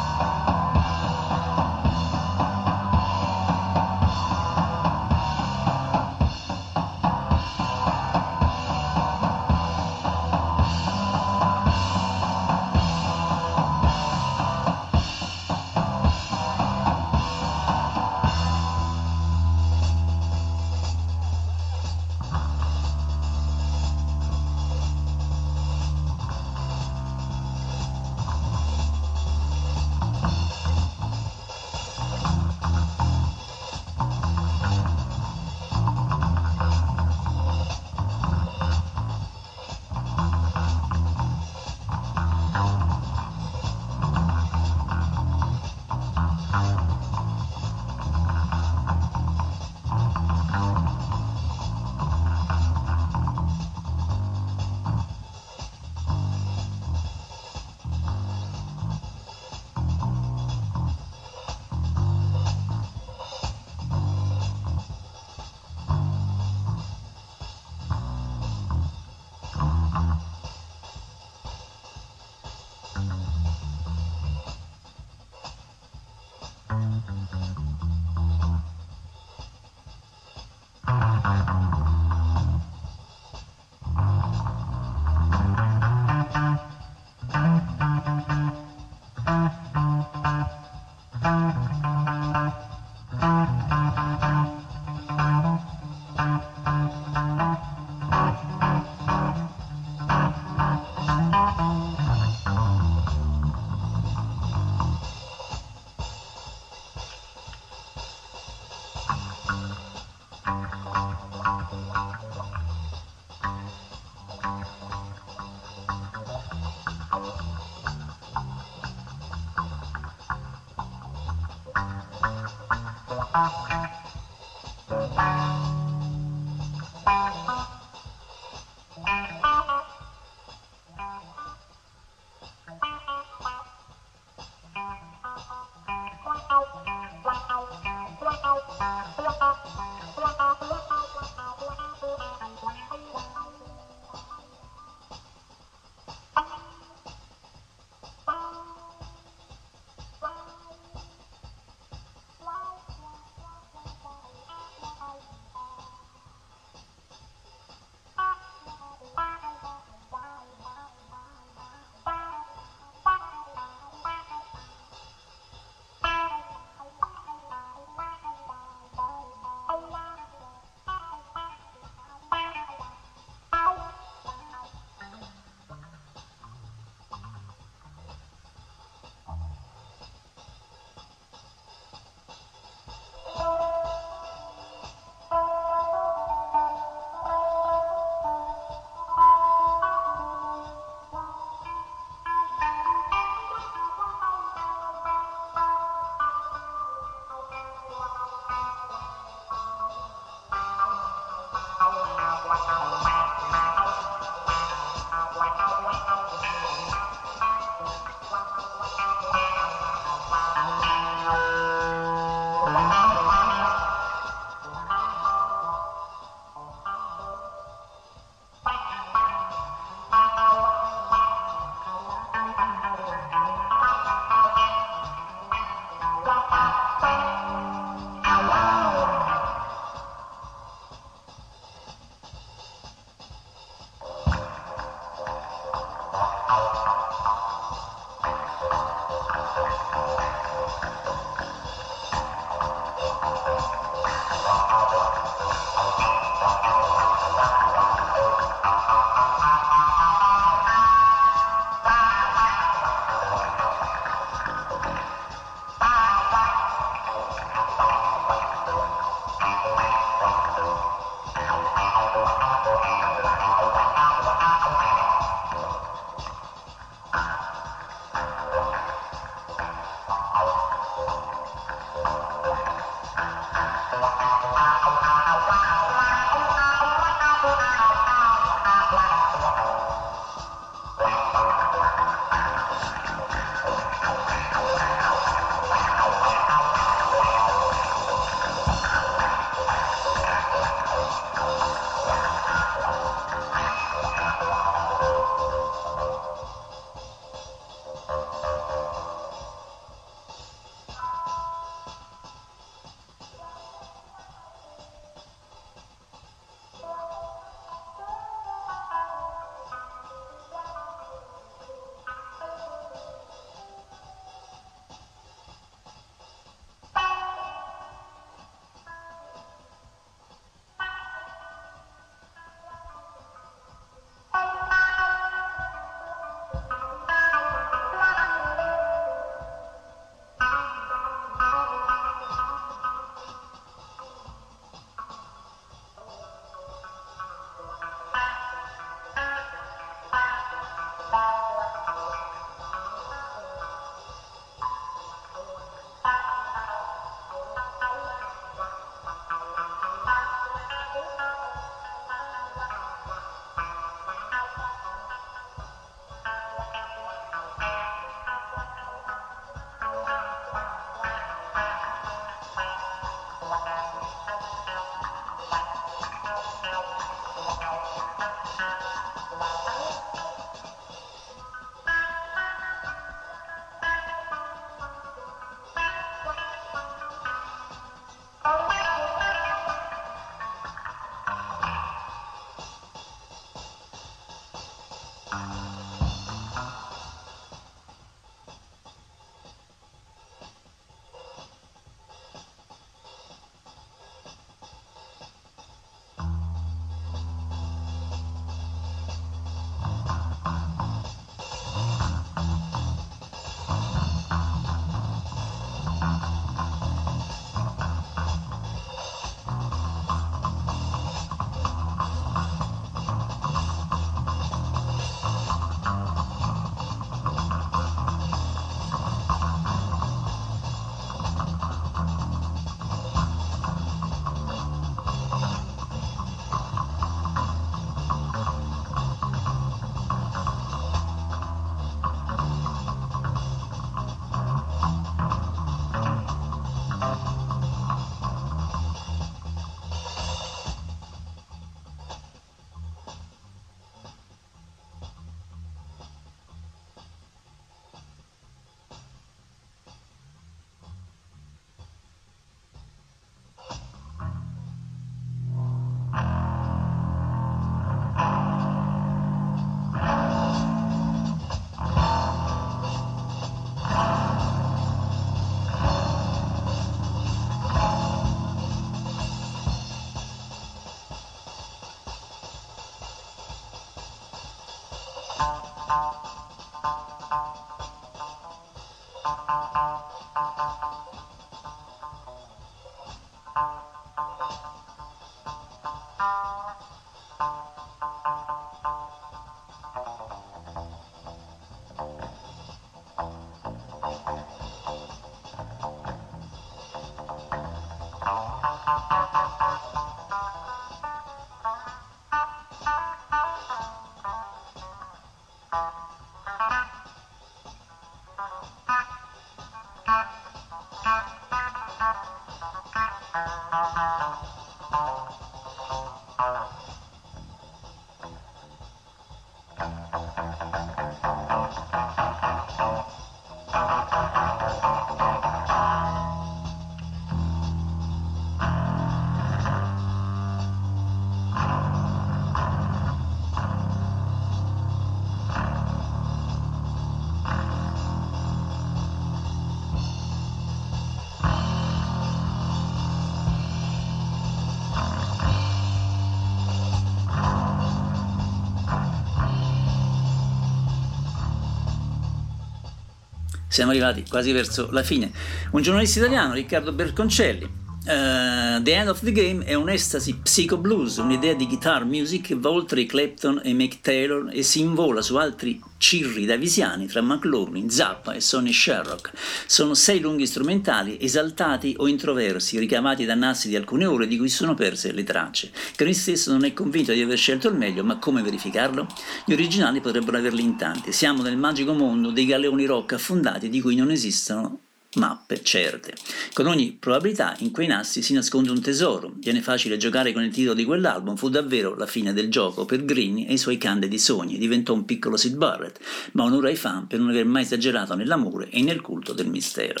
Siamo 553.74 553.90
arrivati 553.90 554.22
quasi 554.28 554.52
verso 554.52 554.88
la 554.92 555.02
fine. 555.02 555.32
Un 555.72 555.82
giornalista 555.82 556.20
italiano, 556.20 556.52
Riccardo 556.52 556.92
Berconcelli, 556.92 557.82
Uh, 558.04 558.82
the 558.82 558.92
End 558.92 559.08
of 559.08 559.20
the 559.24 559.32
Game 559.32 559.64
è 559.64 559.72
un'estasi 559.72 560.40
psycho 560.42 560.76
blues, 560.76 561.16
un'idea 561.16 561.54
di 561.54 561.66
guitar 561.66 562.04
music 562.04 562.42
che 562.42 562.54
va 562.54 562.68
oltre 562.68 563.00
i 563.00 563.06
Clapton 563.06 563.62
e 563.64 563.72
Mick 563.72 564.02
Taylor 564.02 564.50
e 564.52 564.62
si 564.62 564.80
invola 564.80 565.22
su 565.22 565.36
altri 565.36 565.80
cirri 566.04 566.44
davisiani 566.44 567.06
tra 567.06 567.22
McLaughlin, 567.22 567.88
Zappa 567.88 568.34
e 568.34 568.40
Sonny 568.42 568.74
Sherrock. 568.74 569.30
Sono 569.64 569.94
sei 569.94 570.20
lunghi 570.20 570.46
strumentali 570.46 571.16
esaltati 571.18 571.94
o 571.96 572.06
introversi, 572.06 572.78
ricavati 572.78 573.24
da 573.24 573.34
nassi 573.34 573.68
di 573.68 573.76
alcune 573.76 574.04
ore 574.04 574.26
di 574.26 574.36
cui 574.36 574.50
sono 574.50 574.74
perse 574.74 575.12
le 575.12 575.24
tracce. 575.24 575.72
Crony 575.96 576.12
stesso 576.12 576.52
non 576.52 576.66
è 576.66 576.74
convinto 576.74 577.14
di 577.14 577.22
aver 577.22 577.38
scelto 577.38 577.68
il 577.68 577.76
meglio, 577.76 578.04
ma 578.04 578.18
come 578.18 578.42
verificarlo? 578.42 579.06
Gli 579.46 579.54
originali 579.54 580.02
potrebbero 580.02 580.36
averli 580.36 580.62
in 580.62 580.76
tanti. 580.76 581.10
Siamo 581.10 581.40
nel 581.40 581.56
magico 581.56 581.94
mondo 581.94 582.30
dei 582.30 582.44
galeoni 582.44 582.84
rock 582.84 583.14
affondati 583.14 583.70
di 583.70 583.80
cui 583.80 583.96
non 583.96 584.10
esistono 584.10 584.83
mappe 585.14 585.62
certe. 585.62 586.14
Con 586.52 586.66
ogni 586.66 586.96
probabilità 586.98 587.54
in 587.58 587.70
quei 587.70 587.86
nassi 587.86 588.22
si 588.22 588.32
nasconde 588.32 588.70
un 588.70 588.80
tesoro. 588.80 589.32
Viene 589.36 589.62
facile 589.62 589.96
giocare 589.96 590.32
con 590.32 590.42
il 590.42 590.52
titolo 590.52 590.74
di 590.74 590.84
quell'album, 590.84 591.36
fu 591.36 591.48
davvero 591.48 591.94
la 591.96 592.06
fine 592.06 592.32
del 592.32 592.50
gioco 592.50 592.84
per 592.84 593.04
Greeny 593.04 593.46
e 593.46 593.54
i 593.54 593.58
suoi 593.58 593.78
candidi 593.78 594.18
sogni, 594.18 594.58
diventò 594.58 594.92
un 594.92 595.04
piccolo 595.04 595.36
Sid 595.36 595.56
Barrett, 595.56 596.00
ma 596.32 596.44
onore 596.44 596.70
ai 596.70 596.76
fan 596.76 597.06
per 597.06 597.18
non 597.18 597.30
aver 597.30 597.44
mai 597.44 597.62
esagerato 597.62 598.14
nell'amore 598.14 598.68
e 598.70 598.82
nel 598.82 599.00
culto 599.00 599.32
del 599.32 599.48
mistero. 599.48 600.00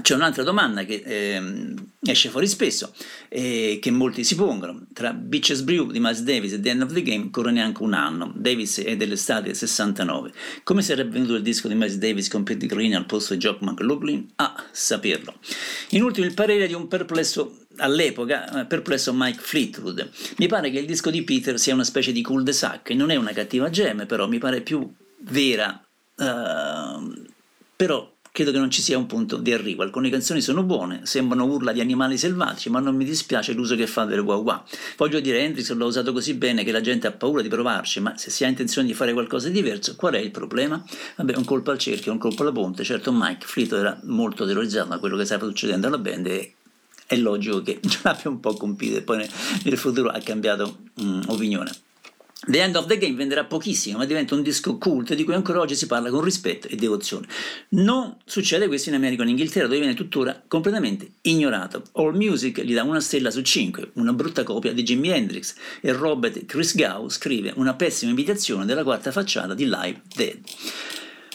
C'è 0.00 0.14
un'altra 0.14 0.42
domanda 0.42 0.84
che 0.84 1.02
eh, 1.04 1.74
esce 2.00 2.30
fuori 2.30 2.46
spesso 2.46 2.94
e 3.28 3.78
che 3.80 3.90
molti 3.90 4.24
si 4.24 4.34
pongono. 4.36 4.86
Tra 4.94 5.12
Beaches 5.12 5.60
Brew 5.60 5.90
di 5.90 6.00
Miles 6.00 6.22
Davis 6.22 6.54
e 6.54 6.60
The 6.60 6.70
End 6.70 6.82
of 6.82 6.94
the 6.94 7.02
Game 7.02 7.28
corre 7.30 7.52
neanche 7.52 7.82
un 7.82 7.92
anno. 7.92 8.32
Davis 8.34 8.78
è 8.78 8.96
dell'estate 8.96 9.48
del 9.48 9.56
69. 9.56 10.32
Come 10.64 10.80
sarebbe 10.80 11.10
venuto 11.10 11.34
il 11.34 11.42
disco 11.42 11.68
di 11.68 11.74
Miles 11.74 11.96
Davis 11.96 12.28
con 12.28 12.42
Pete 12.42 12.66
Green 12.66 12.94
al 12.94 13.04
posto 13.04 13.34
di 13.34 13.40
Jock 13.40 13.60
McLaughlin? 13.60 14.30
A 14.36 14.64
saperlo. 14.70 15.34
In 15.90 16.02
ultimo 16.02 16.24
il 16.24 16.32
parere 16.32 16.66
di 16.66 16.72
un 16.72 16.88
perplesso 16.88 17.58
all'epoca 17.76 18.60
eh, 18.60 18.64
perplesso 18.64 19.12
Mike 19.12 19.40
Fleetwood. 19.42 20.10
Mi 20.38 20.46
pare 20.46 20.70
che 20.70 20.78
il 20.78 20.86
disco 20.86 21.10
di 21.10 21.22
Peter 21.22 21.58
sia 21.58 21.74
una 21.74 21.84
specie 21.84 22.12
di 22.12 22.22
cul-de-sac, 22.22 22.90
non 22.90 23.10
è 23.10 23.16
una 23.16 23.32
cattiva 23.32 23.68
gemme, 23.68 24.06
però 24.06 24.26
mi 24.26 24.38
pare 24.38 24.62
più 24.62 24.90
vera. 25.18 25.82
Uh, 26.14 27.30
però 27.76 28.11
credo 28.32 28.50
che 28.50 28.58
non 28.58 28.70
ci 28.70 28.80
sia 28.80 28.96
un 28.96 29.06
punto 29.06 29.36
di 29.36 29.52
arrivo. 29.52 29.82
Alcune 29.82 30.08
canzoni 30.08 30.40
sono 30.40 30.62
buone, 30.62 31.02
sembrano 31.04 31.44
urla 31.44 31.70
di 31.70 31.80
animali 31.80 32.16
selvatici, 32.16 32.70
ma 32.70 32.80
non 32.80 32.96
mi 32.96 33.04
dispiace 33.04 33.52
l'uso 33.52 33.76
che 33.76 33.86
fa 33.86 34.06
del 34.06 34.20
wah 34.20 34.36
wah. 34.36 34.64
Voglio 34.96 35.20
dire, 35.20 35.40
Hendrix 35.40 35.70
l'ha 35.72 35.84
usato 35.84 36.12
così 36.12 36.32
bene 36.32 36.64
che 36.64 36.72
la 36.72 36.80
gente 36.80 37.06
ha 37.06 37.12
paura 37.12 37.42
di 37.42 37.48
provarci, 37.48 38.00
ma 38.00 38.16
se 38.16 38.30
si 38.30 38.44
ha 38.44 38.48
intenzione 38.48 38.88
di 38.88 38.94
fare 38.94 39.12
qualcosa 39.12 39.48
di 39.48 39.54
diverso, 39.54 39.94
qual 39.96 40.14
è 40.14 40.18
il 40.18 40.30
problema? 40.30 40.82
Vabbè, 41.16 41.36
un 41.36 41.44
colpo 41.44 41.70
al 41.70 41.78
cerchio, 41.78 42.10
un 42.10 42.18
colpo 42.18 42.40
alla 42.42 42.52
ponte. 42.52 42.84
Certo, 42.84 43.12
Mike 43.12 43.46
Fleetwood 43.46 43.82
era 43.82 44.00
molto 44.04 44.46
terrorizzato 44.46 44.88
da 44.88 44.98
quello 44.98 45.18
che 45.18 45.26
stava 45.26 45.44
succedendo 45.44 45.86
alla 45.86 45.98
band 45.98 46.26
e 46.26 46.54
è 47.06 47.16
logico 47.16 47.60
che 47.60 47.80
ce 47.86 47.98
l'abbia 48.02 48.30
un 48.30 48.40
po' 48.40 48.54
compito 48.54 48.96
e 48.96 49.02
poi 49.02 49.28
nel 49.64 49.76
futuro 49.76 50.08
ha 50.08 50.18
cambiato 50.20 50.78
mm, 51.02 51.24
opinione. 51.26 51.70
The 52.44 52.60
End 52.60 52.74
of 52.74 52.86
the 52.86 52.98
Game 52.98 53.14
venderà 53.14 53.44
pochissimo, 53.44 53.98
ma 53.98 54.04
diventa 54.04 54.34
un 54.34 54.42
disco 54.42 54.76
cult 54.76 55.14
di 55.14 55.22
cui 55.22 55.32
ancora 55.32 55.60
oggi 55.60 55.76
si 55.76 55.86
parla 55.86 56.10
con 56.10 56.22
rispetto 56.22 56.66
e 56.66 56.74
devozione. 56.74 57.28
Non 57.70 58.16
succede 58.24 58.66
questo 58.66 58.88
in 58.88 58.96
America 58.96 59.20
o 59.22 59.24
in 59.24 59.30
Inghilterra, 59.30 59.66
dove 59.66 59.78
viene 59.78 59.94
tuttora 59.94 60.42
completamente 60.48 61.12
ignorato. 61.22 61.84
All 61.92 62.16
Music 62.16 62.60
gli 62.62 62.74
dà 62.74 62.82
una 62.82 62.98
stella 62.98 63.30
su 63.30 63.42
cinque, 63.42 63.90
una 63.94 64.12
brutta 64.12 64.42
copia 64.42 64.72
di 64.72 64.82
Jimi 64.82 65.10
Hendrix, 65.10 65.54
e 65.80 65.92
Robert 65.92 66.44
Chris 66.44 66.74
Gow 66.74 67.08
scrive 67.08 67.52
una 67.56 67.74
pessima 67.74 68.10
imitazione 68.10 68.64
della 68.64 68.82
quarta 68.82 69.12
facciata 69.12 69.54
di 69.54 69.64
Live 69.64 70.02
Dead. 70.12 70.38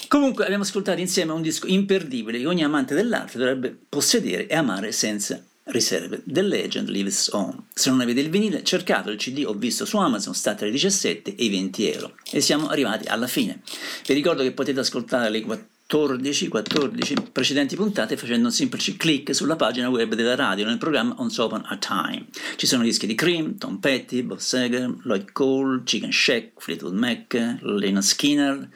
Comunque 0.09 0.43
abbiamo 0.43 0.63
ascoltato 0.63 0.99
insieme 0.99 1.31
un 1.31 1.41
disco 1.41 1.67
imperdibile 1.67 2.39
che 2.39 2.45
ogni 2.47 2.63
amante 2.63 2.95
dell'arte 2.95 3.37
dovrebbe 3.37 3.77
possedere 3.89 4.47
e 4.47 4.55
amare 4.55 4.91
senza 4.91 5.41
riserve. 5.67 6.21
The 6.25 6.41
Legend 6.41 6.89
Lives 6.89 7.29
On. 7.33 7.65
Se 7.73 7.89
non 7.89 8.01
avete 8.01 8.19
il 8.19 8.29
vinile, 8.29 8.63
cercate 8.63 9.09
il 9.09 9.17
CD, 9.17 9.43
ho 9.45 9.53
visto 9.53 9.85
su 9.85 9.97
Amazon, 9.97 10.33
sta 10.33 10.55
tra 10.55 10.67
i 10.67 10.71
17 10.71 11.35
e 11.35 11.43
i 11.43 11.49
20 11.49 11.91
euro. 11.91 12.15
E 12.31 12.41
siamo 12.41 12.67
arrivati 12.67 13.07
alla 13.07 13.27
fine. 13.27 13.61
Vi 14.05 14.13
ricordo 14.13 14.43
che 14.43 14.51
potete 14.51 14.79
ascoltare 14.79 15.29
le 15.29 15.41
14, 15.41 16.47
14 16.47 17.15
precedenti 17.31 17.75
puntate 17.75 18.17
facendo 18.17 18.47
un 18.47 18.51
semplice 18.51 18.97
clic 18.97 19.33
sulla 19.33 19.55
pagina 19.55 19.89
web 19.89 20.13
della 20.15 20.35
radio 20.35 20.65
nel 20.65 20.77
programma 20.77 21.15
Once 21.17 21.41
Open 21.41 21.63
a 21.65 21.77
Time. 21.77 22.25
Ci 22.55 22.67
sono 22.67 22.83
dischi 22.83 23.07
di 23.07 23.15
Cream, 23.15 23.57
Tom 23.57 23.77
Petty, 23.77 24.21
Bob 24.23 24.39
Seger, 24.39 24.93
Lloyd 25.03 25.31
Cole, 25.31 25.83
Chicken 25.83 26.11
Shack, 26.11 26.51
Fleetwood 26.57 26.93
Mac, 26.93 27.57
Lena 27.61 28.01
Skinner, 28.01 28.69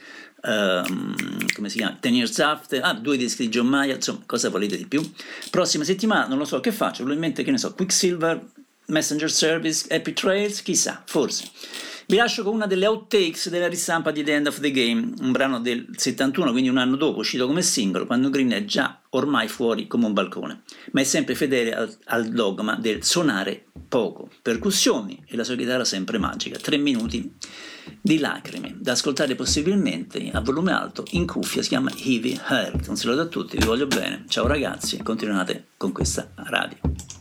Um, 0.43 1.15
come 1.53 1.69
si 1.69 1.77
chiama? 1.77 1.97
Ten 1.99 2.15
Years 2.15 2.39
After, 2.39 2.81
ah, 2.83 2.93
due 2.93 3.17
dischi 3.17 3.43
di 3.43 3.49
John 3.49 3.67
Mayer, 3.67 3.95
insomma, 3.95 4.23
cosa 4.25 4.49
volete 4.49 4.75
di 4.75 4.87
più? 4.87 5.01
Prossima 5.49 5.83
settimana 5.83 6.27
non 6.27 6.37
lo 6.37 6.45
so 6.45 6.59
che 6.59 6.71
faccio, 6.71 7.03
probabilmente 7.03 7.43
che 7.43 7.51
ne 7.51 7.57
so, 7.57 7.73
Quicksilver, 7.73 8.43
Messenger 8.87 9.31
Service, 9.31 9.85
Happy 9.93 10.13
Trails, 10.13 10.61
chissà, 10.63 11.03
forse. 11.05 11.49
Vi 12.07 12.17
lascio 12.17 12.43
con 12.43 12.55
una 12.55 12.67
delle 12.67 12.87
outtakes 12.87 13.49
della 13.49 13.69
ristampa 13.69 14.11
di 14.11 14.21
The 14.23 14.33
End 14.33 14.47
of 14.47 14.59
the 14.59 14.71
Game, 14.71 15.13
un 15.21 15.31
brano 15.31 15.61
del 15.61 15.87
71, 15.95 16.51
quindi 16.51 16.67
un 16.69 16.77
anno 16.77 16.97
dopo, 16.97 17.19
uscito 17.19 17.47
come 17.47 17.61
singolo, 17.61 18.05
quando 18.05 18.29
Green 18.29 18.49
è 18.49 18.65
già 18.65 18.99
ormai 19.11 19.47
fuori 19.47 19.87
come 19.87 20.07
un 20.07 20.13
balcone, 20.13 20.63
ma 20.91 20.99
è 20.99 21.03
sempre 21.05 21.35
fedele 21.35 21.73
al, 21.73 21.97
al 22.05 22.27
dogma 22.29 22.75
del 22.75 23.03
suonare 23.05 23.65
poco, 23.87 24.29
percussioni 24.41 25.23
e 25.25 25.37
la 25.37 25.45
sua 25.45 25.55
chitarra 25.55 25.85
sempre 25.85 26.17
magica, 26.17 26.57
tre 26.57 26.75
minuti 26.75 27.33
di 28.01 28.19
lacrime, 28.19 28.77
da 28.79 28.91
ascoltare 28.93 29.35
possibilmente 29.35 30.29
a 30.31 30.41
volume 30.41 30.71
alto 30.71 31.03
in 31.11 31.25
cuffia, 31.25 31.61
si 31.61 31.69
chiama 31.69 31.91
Heavy 31.95 32.39
Heart. 32.47 32.87
Un 32.87 32.95
saluto 32.95 33.21
a 33.21 33.25
tutti, 33.25 33.57
vi 33.57 33.65
voglio 33.65 33.87
bene, 33.87 34.25
ciao 34.27 34.47
ragazzi, 34.47 35.01
continuate 35.01 35.69
con 35.77 35.91
questa 35.91 36.31
radio. 36.35 37.20